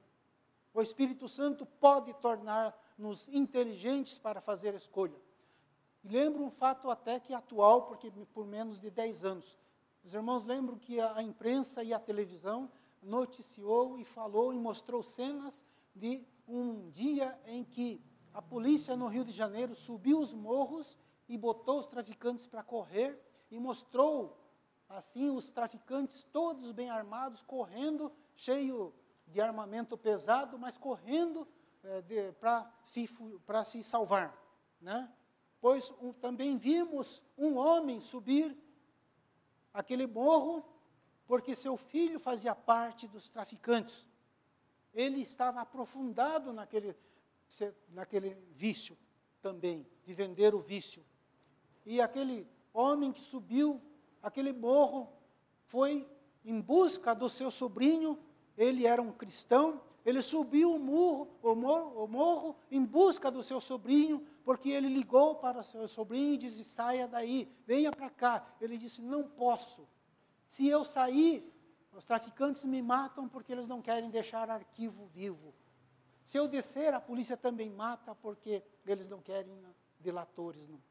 [0.72, 5.20] O Espírito Santo pode tornar-nos inteligentes para fazer escolha.
[6.02, 9.58] E lembro um fato até que atual, porque por menos de 10 anos.
[10.02, 12.70] Os irmãos lembram que a imprensa e a televisão
[13.02, 19.24] noticiou e falou e mostrou cenas de um dia em que a polícia no Rio
[19.24, 20.98] de Janeiro subiu os morros
[21.28, 23.20] e botou os traficantes para correr
[23.50, 24.36] e mostrou
[24.88, 28.92] assim os traficantes todos bem armados correndo, cheio
[29.26, 31.46] de armamento pesado, mas correndo
[31.84, 33.08] é, para se,
[33.66, 34.36] se salvar,
[34.80, 35.10] né?
[35.60, 38.56] Pois um, também vimos um homem subir
[39.72, 40.64] aquele morro
[41.30, 44.04] porque seu filho fazia parte dos traficantes.
[44.92, 46.92] Ele estava aprofundado naquele,
[47.90, 48.98] naquele vício
[49.40, 51.04] também, de vender o vício.
[51.86, 53.80] E aquele homem que subiu
[54.20, 55.08] aquele morro
[55.66, 56.04] foi
[56.44, 58.18] em busca do seu sobrinho,
[58.58, 63.40] ele era um cristão, ele subiu o morro, o morro, o morro em busca do
[63.40, 68.10] seu sobrinho, porque ele ligou para o seu sobrinho e disse: saia daí, venha para
[68.10, 68.44] cá.
[68.60, 69.86] Ele disse: não posso,
[70.50, 71.48] se eu sair,
[71.92, 75.54] os traficantes me matam porque eles não querem deixar arquivo vivo.
[76.24, 79.56] Se eu descer, a polícia também mata porque eles não querem
[80.00, 80.66] delatores.
[80.66, 80.82] Não.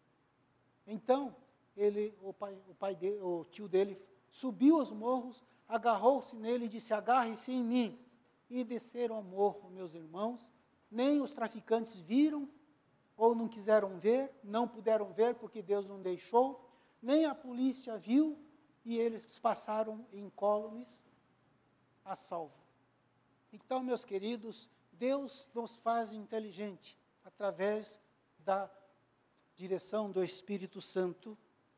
[0.88, 1.36] Então,
[1.76, 6.70] ele, o, pai, o, pai de, o tio dele subiu os morros, agarrou-se nele e
[6.70, 7.99] disse: Agarre-se em mim.
[8.49, 10.49] E desceram ao morro, meus irmãos.
[10.89, 12.47] Nem os traficantes viram,
[13.18, 16.66] ou não quiseram ver, não puderam ver porque Deus não deixou,
[17.01, 18.39] nem a polícia viu,
[18.86, 20.98] e eles passaram incólumes
[22.06, 22.54] a salvo.
[23.52, 28.00] Então, meus queridos, Deus nos faz inteligente através
[28.40, 28.70] da
[29.56, 31.38] direção do Espírito Santo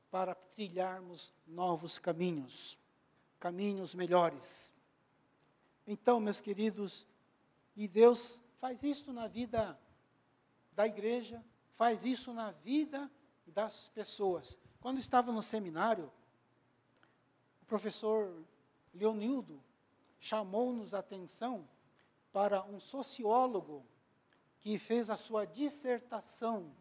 [0.10, 2.78] para trilharmos novos caminhos,
[3.40, 4.74] caminhos melhores.
[5.88, 7.08] Então, meus queridos,
[7.76, 9.80] e Deus faz isso na vida
[10.74, 11.44] da igreja,
[11.76, 13.10] faz isso na vida
[13.48, 14.60] das pessoas.
[14.80, 16.12] Quando estava no seminário,
[17.72, 18.44] professor
[18.94, 19.64] Leonildo
[20.20, 21.66] chamou-nos a atenção
[22.30, 23.86] para um sociólogo
[24.60, 26.76] que fez a sua dissertação,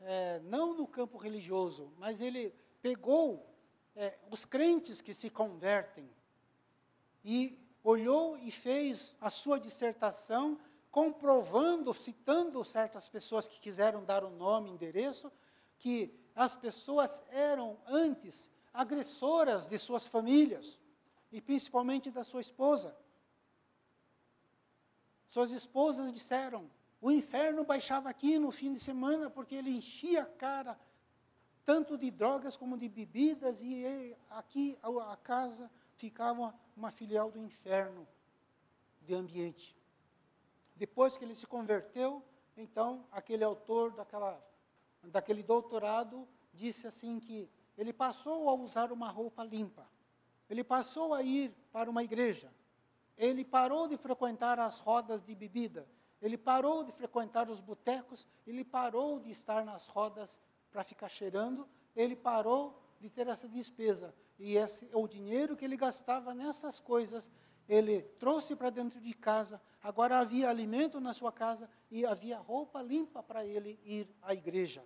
[0.00, 3.46] é, não no campo religioso, mas ele pegou
[3.94, 6.08] é, os crentes que se convertem
[7.22, 10.58] e olhou e fez a sua dissertação
[10.90, 15.30] comprovando, citando certas pessoas que quiseram dar o nome, endereço,
[15.78, 20.78] que as pessoas eram antes agressoras de suas famílias
[21.30, 22.96] e principalmente da sua esposa.
[25.26, 26.70] Suas esposas disseram:
[27.00, 30.78] o inferno baixava aqui no fim de semana porque ele enchia a cara
[31.64, 38.06] tanto de drogas como de bebidas, e aqui a, casa ficava uma filial do inferno
[39.02, 39.76] de ambiente.
[40.74, 42.22] Depois que ele se converteu,
[42.56, 44.44] então aquele autor daquela,
[45.04, 49.86] daquele doutorado disse assim que ele passou a usar uma roupa limpa.
[50.48, 52.52] Ele passou a ir para uma igreja.
[53.16, 55.88] Ele parou de frequentar as rodas de bebida.
[56.20, 58.26] Ele parou de frequentar os botecos.
[58.46, 60.38] Ele parou de estar nas rodas
[60.70, 61.66] para ficar cheirando.
[61.96, 64.14] Ele parou de ter essa despesa.
[64.38, 67.30] E esse, o dinheiro que ele gastava nessas coisas,
[67.68, 69.60] ele trouxe para dentro de casa.
[69.82, 74.84] Agora havia alimento na sua casa e havia roupa limpa para ele ir à igreja.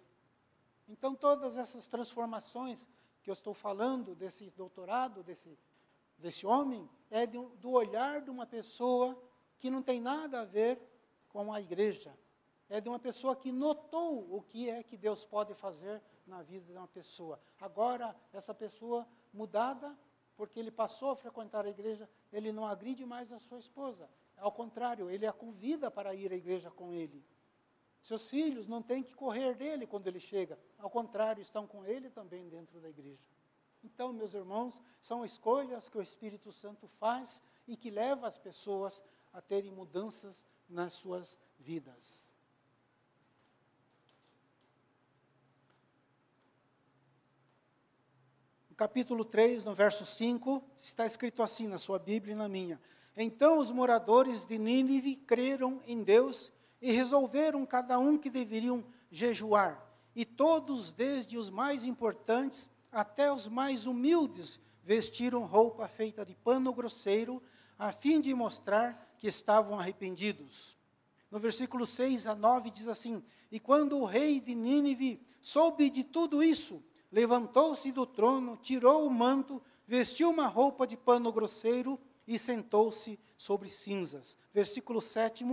[0.88, 2.86] Então, todas essas transformações
[3.22, 5.58] que eu estou falando, desse doutorado, desse,
[6.16, 9.20] desse homem, é de, do olhar de uma pessoa
[9.58, 10.80] que não tem nada a ver
[11.28, 12.16] com a igreja.
[12.68, 16.72] É de uma pessoa que notou o que é que Deus pode fazer na vida
[16.72, 17.40] de uma pessoa.
[17.60, 19.96] Agora, essa pessoa mudada,
[20.36, 24.08] porque ele passou a frequentar a igreja, ele não agride mais a sua esposa.
[24.36, 27.24] Ao contrário, ele a convida para ir à igreja com ele.
[28.02, 32.08] Seus filhos não têm que correr dele quando ele chega, ao contrário, estão com ele
[32.10, 33.28] também dentro da igreja.
[33.82, 39.02] Então, meus irmãos, são escolhas que o Espírito Santo faz e que leva as pessoas
[39.32, 42.26] a terem mudanças nas suas vidas.
[48.68, 52.80] No capítulo 3, no verso 5, está escrito assim na sua Bíblia e na minha:
[53.16, 59.82] Então os moradores de Nínive creram em Deus e resolveram cada um que deveriam jejuar.
[60.14, 66.72] E todos, desde os mais importantes até os mais humildes, vestiram roupa feita de pano
[66.72, 67.42] grosseiro,
[67.78, 70.76] a fim de mostrar que estavam arrependidos.
[71.30, 76.04] No versículo 6 a 9 diz assim: E quando o rei de Nínive soube de
[76.04, 82.38] tudo isso, levantou-se do trono, tirou o manto, vestiu uma roupa de pano grosseiro e
[82.38, 84.38] sentou-se sobre cinzas.
[84.52, 85.44] Versículo 7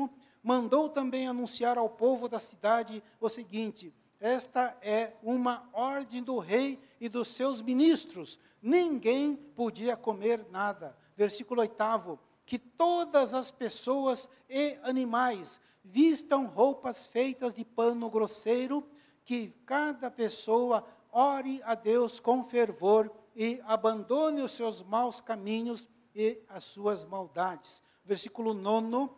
[0.44, 6.80] mandou também anunciar ao povo da cidade o seguinte: Esta é uma ordem do rei
[7.00, 8.38] e dos seus ministros.
[8.62, 10.96] Ninguém podia comer nada.
[11.16, 18.86] Versículo 8: Que todas as pessoas e animais vistam roupas feitas de pano grosseiro,
[19.26, 26.40] que cada pessoa ore a Deus com fervor e abandone os seus maus caminhos e
[26.50, 27.82] as suas maldades.
[28.06, 29.10] Versículo 9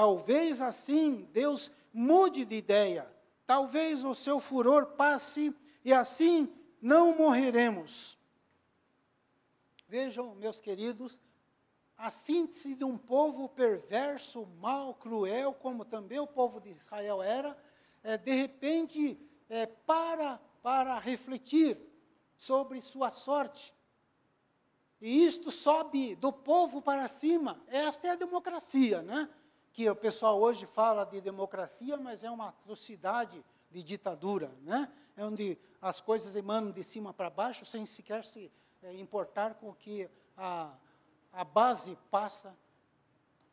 [0.00, 3.06] Talvez assim Deus mude de ideia.
[3.46, 8.18] Talvez o seu furor passe e assim não morreremos.
[9.86, 11.20] Vejam, meus queridos,
[11.98, 17.54] a síntese de um povo perverso, mau, cruel, como também o povo de Israel era,
[18.02, 19.20] é, de repente
[19.50, 21.76] é, para para refletir
[22.38, 23.74] sobre sua sorte.
[24.98, 27.62] E isto sobe do povo para cima.
[27.66, 29.28] Esta é a democracia, né?
[29.72, 34.90] Que o pessoal hoje fala de democracia, mas é uma atrocidade de ditadura, né?
[35.16, 38.50] É onde as coisas emanam de cima para baixo, sem sequer se
[38.82, 40.72] é, importar com o que a,
[41.32, 42.56] a base passa,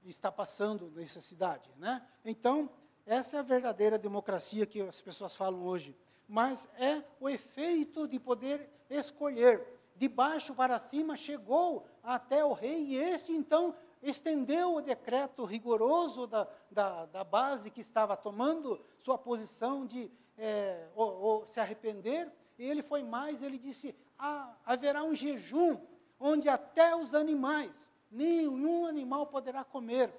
[0.06, 2.06] está passando nessa cidade, né?
[2.24, 2.70] Então,
[3.06, 5.96] essa é a verdadeira democracia que as pessoas falam hoje.
[6.28, 9.66] Mas é o efeito de poder escolher.
[9.96, 13.74] De baixo para cima chegou até o rei, e este então
[14.10, 20.88] estendeu o decreto rigoroso da, da, da base que estava tomando sua posição de é,
[20.96, 25.80] ou, ou se arrepender, e ele foi mais, ele disse, ah, haverá um jejum,
[26.20, 30.12] onde até os animais, nenhum animal poderá comer.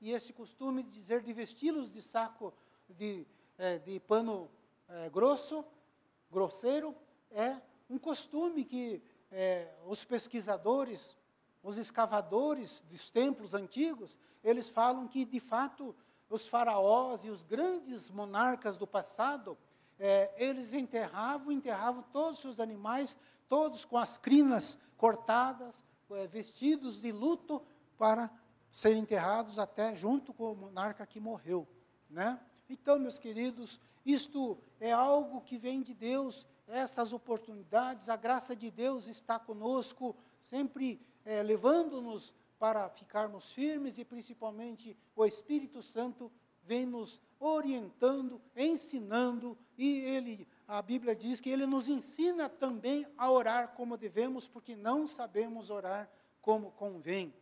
[0.00, 2.52] E esse costume de dizer de vesti-los de saco
[2.88, 3.26] de,
[3.58, 4.50] é, de pano
[4.88, 5.64] é, grosso,
[6.30, 6.94] grosseiro,
[7.30, 7.56] é
[7.88, 11.16] um costume que é, os pesquisadores
[11.62, 15.94] os escavadores dos templos antigos, eles falam que, de fato,
[16.28, 19.58] os faraós e os grandes monarcas do passado,
[19.98, 23.16] é, eles enterravam, enterravam todos os seus animais,
[23.48, 27.62] todos com as crinas cortadas, é, vestidos de luto,
[27.98, 28.30] para
[28.72, 31.66] serem enterrados até junto com o monarca que morreu.
[32.08, 32.40] Né?
[32.68, 38.70] Então, meus queridos, isto é algo que vem de Deus, estas oportunidades, a graça de
[38.70, 46.30] Deus está conosco, sempre é, levando-nos para ficarmos firmes e principalmente o Espírito Santo
[46.62, 53.30] vem nos orientando, ensinando e ele, a Bíblia diz que ele nos ensina também a
[53.30, 56.10] orar como devemos, porque não sabemos orar
[56.42, 57.32] como convém.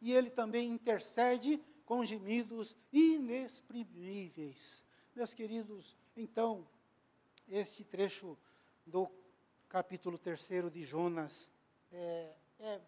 [0.00, 4.82] E ele também intercede com gemidos inexprimíveis.
[5.14, 6.66] Meus queridos, então,
[7.48, 8.36] este trecho
[8.86, 9.10] do
[9.68, 11.50] capítulo 3 de Jonas
[11.92, 12.80] é, é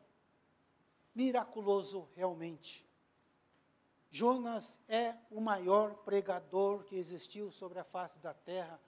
[1.17, 2.87] miraculoso realmente.
[4.11, 8.79] Jonas é o maior pregador que existiu sobre a face da terra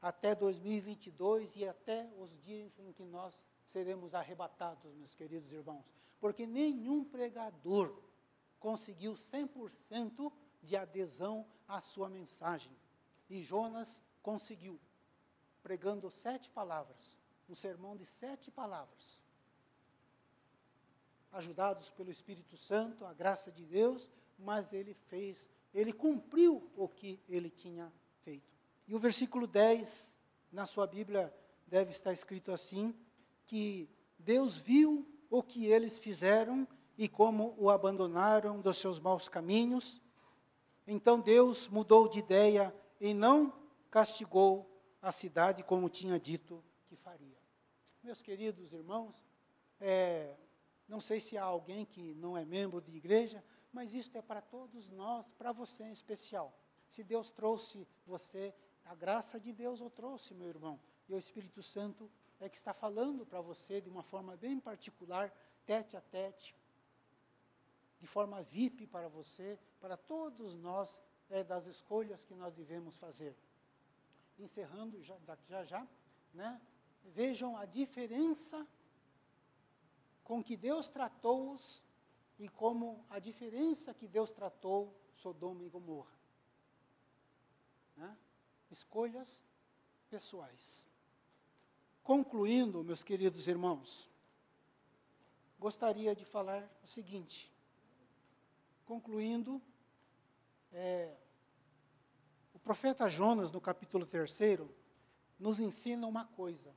[0.00, 5.84] até 2022 e até os dias em que nós seremos arrebatados, meus queridos irmãos.
[6.20, 7.92] Porque nenhum pregador
[8.60, 12.72] conseguiu 100% de adesão à sua mensagem.
[13.28, 14.80] E Jonas conseguiu,
[15.62, 17.18] pregando sete palavras,
[17.48, 19.20] um sermão de sete palavras.
[21.34, 24.08] Ajudados pelo Espírito Santo, a graça de Deus,
[24.38, 28.54] mas ele fez, ele cumpriu o que ele tinha feito.
[28.86, 30.16] E o versículo 10,
[30.52, 31.34] na sua Bíblia,
[31.66, 32.94] deve estar escrito assim:
[33.46, 40.00] que Deus viu o que eles fizeram e como o abandonaram dos seus maus caminhos.
[40.86, 43.52] Então Deus mudou de ideia e não
[43.90, 44.70] castigou
[45.02, 47.36] a cidade como tinha dito que faria.
[48.02, 49.24] Meus queridos irmãos,
[49.80, 50.36] é,
[50.88, 54.40] não sei se há alguém que não é membro de igreja, mas isto é para
[54.40, 56.56] todos nós, para você em especial.
[56.88, 58.54] Se Deus trouxe você,
[58.84, 60.78] a graça de Deus o trouxe, meu irmão,
[61.08, 65.32] e o Espírito Santo é que está falando para você de uma forma bem particular,
[65.64, 66.54] tete a tete,
[67.98, 73.34] de forma VIP para você, para todos nós, é, das escolhas que nós devemos fazer.
[74.38, 75.16] Encerrando já
[75.48, 75.88] já, já
[76.32, 76.60] né?
[77.04, 78.66] vejam a diferença
[80.24, 81.82] com que Deus tratou-os
[82.38, 86.18] e como a diferença que Deus tratou Sodoma e Gomorra.
[87.96, 88.16] Né?
[88.70, 89.44] Escolhas
[90.10, 90.88] pessoais.
[92.02, 94.10] Concluindo, meus queridos irmãos,
[95.58, 97.50] gostaria de falar o seguinte.
[98.84, 99.62] Concluindo,
[100.72, 101.16] é,
[102.52, 104.60] o profeta Jonas, no capítulo 3,
[105.38, 106.74] nos ensina uma coisa.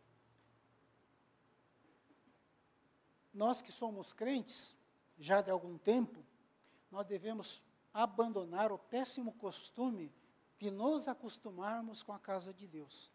[3.38, 4.76] Nós que somos crentes,
[5.20, 6.26] já de algum tempo,
[6.90, 7.62] nós devemos
[7.94, 10.12] abandonar o péssimo costume
[10.58, 13.14] de nos acostumarmos com a casa de Deus.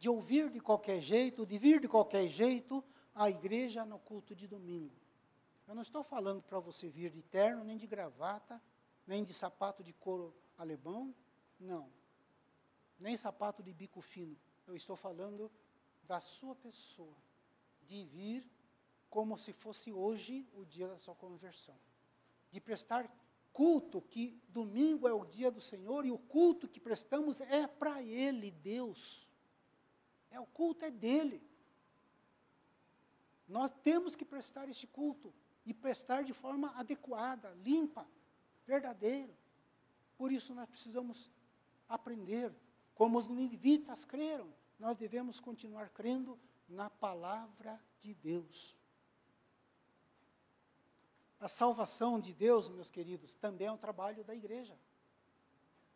[0.00, 2.82] De ouvir de qualquer jeito, de vir de qualquer jeito
[3.14, 4.96] à igreja no culto de domingo.
[5.68, 8.60] Eu não estou falando para você vir de terno, nem de gravata,
[9.06, 11.14] nem de sapato de couro alemão,
[11.56, 11.88] não.
[12.98, 14.36] Nem sapato de bico fino.
[14.66, 15.52] Eu estou falando
[16.02, 17.16] da sua pessoa,
[17.82, 18.50] de vir
[19.12, 21.78] como se fosse hoje o dia da sua conversão.
[22.50, 23.06] De prestar
[23.52, 28.02] culto, que domingo é o dia do Senhor e o culto que prestamos é para
[28.02, 29.28] Ele, Deus.
[30.30, 31.46] É o culto é dele.
[33.46, 35.30] Nós temos que prestar este culto
[35.66, 38.08] e prestar de forma adequada, limpa,
[38.66, 39.36] verdadeira.
[40.16, 41.30] Por isso nós precisamos
[41.86, 42.50] aprender,
[42.94, 48.80] como os ninivitas creram, nós devemos continuar crendo na palavra de Deus.
[51.42, 54.78] A salvação de Deus, meus queridos, também é um trabalho da igreja.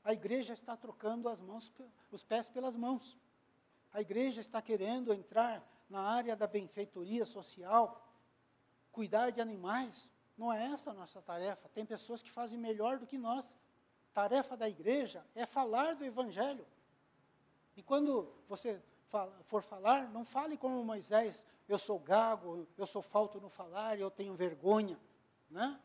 [0.02, 1.72] A igreja está trocando as mãos,
[2.10, 3.16] os pés pelas mãos.
[3.92, 8.04] A igreja está querendo entrar na área da benfeitoria social,
[8.90, 10.10] cuidar de animais.
[10.36, 11.68] Não é essa a nossa tarefa.
[11.68, 13.56] Tem pessoas que fazem melhor do que nós.
[14.12, 16.66] Tarefa da igreja é falar do evangelho.
[17.76, 18.82] E quando você
[19.44, 24.10] for falar, não fale como Moisés, eu sou gago, eu sou falto no falar, eu
[24.10, 24.98] tenho vergonha.
[25.50, 25.80] Né?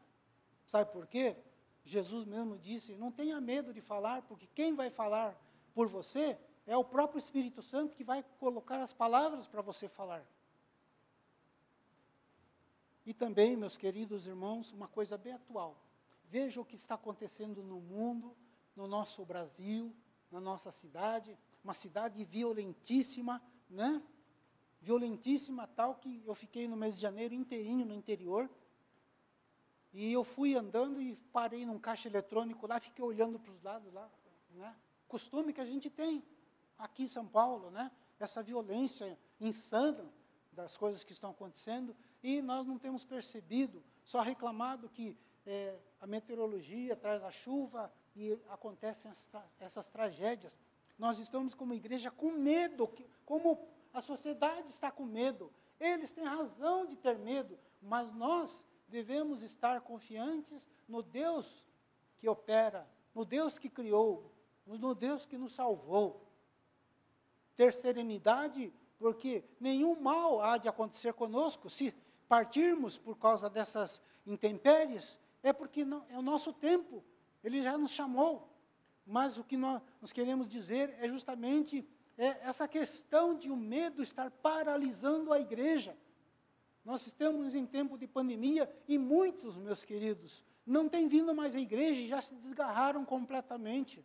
[0.66, 1.36] Sabe por quê?
[1.84, 5.36] Jesus mesmo disse: não tenha medo de falar, porque quem vai falar
[5.74, 10.26] por você é o próprio Espírito Santo que vai colocar as palavras para você falar.
[13.06, 15.76] E também, meus queridos irmãos, uma coisa bem atual.
[16.26, 18.36] Veja o que está acontecendo no mundo,
[18.76, 19.94] no nosso Brasil,
[20.32, 24.02] na nossa cidade, uma cidade violentíssima, né?
[24.80, 28.50] Violentíssima tal que eu fiquei no mês de janeiro inteirinho no interior,
[29.94, 33.94] e eu fui andando e parei num caixa eletrônico lá, fiquei olhando para os lados
[33.94, 34.10] lá,
[34.52, 34.76] né?
[35.08, 36.24] Costume que a gente tem
[36.78, 37.92] aqui em São Paulo, né?
[38.20, 40.10] Essa violência insana
[40.52, 46.08] das coisas que estão acontecendo e nós não temos percebido, só reclamado que é, a
[46.08, 50.58] meteorologia traz a chuva e acontecem tra essas tragédias.
[50.98, 55.52] Nós estamos como igreja com medo, que, como a sociedade está com medo.
[55.80, 61.64] Eles têm razão de ter medo, mas nós devemos estar confiantes no Deus
[62.18, 64.32] que opera, no Deus que criou,
[64.66, 66.28] no Deus que nos salvou.
[67.56, 71.94] Ter serenidade, porque nenhum mal há de acontecer conosco se
[72.28, 77.04] partirmos por causa dessas intempéries, é porque não, é o nosso tempo,
[77.44, 78.48] ele já nos chamou.
[79.06, 81.88] Mas o que nós, nós queremos dizer é justamente
[82.18, 85.98] é essa questão de o medo estar paralisando a igreja.
[86.84, 91.60] Nós estamos em tempo de pandemia e muitos, meus queridos, não têm vindo mais à
[91.60, 94.04] igreja e já se desgarraram completamente.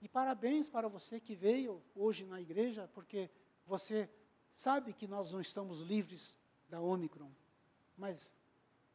[0.00, 3.30] E parabéns para você que veio hoje na igreja, porque
[3.66, 4.08] você
[4.54, 6.38] sabe que nós não estamos livres
[6.68, 7.30] da Omicron,
[7.96, 8.32] mas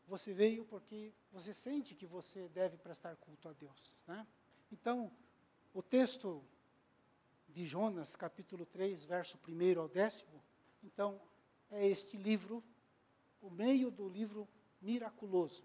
[0.08, 3.94] você veio porque você sente que você deve prestar culto a Deus.
[4.08, 4.26] Né?
[4.72, 5.12] Então,
[5.74, 6.44] o texto
[7.50, 10.44] de Jonas, capítulo 3, verso 1 ao décimo,
[10.86, 11.20] então,
[11.72, 12.64] é este livro,
[13.42, 14.48] o meio do livro
[14.82, 15.64] miraculoso.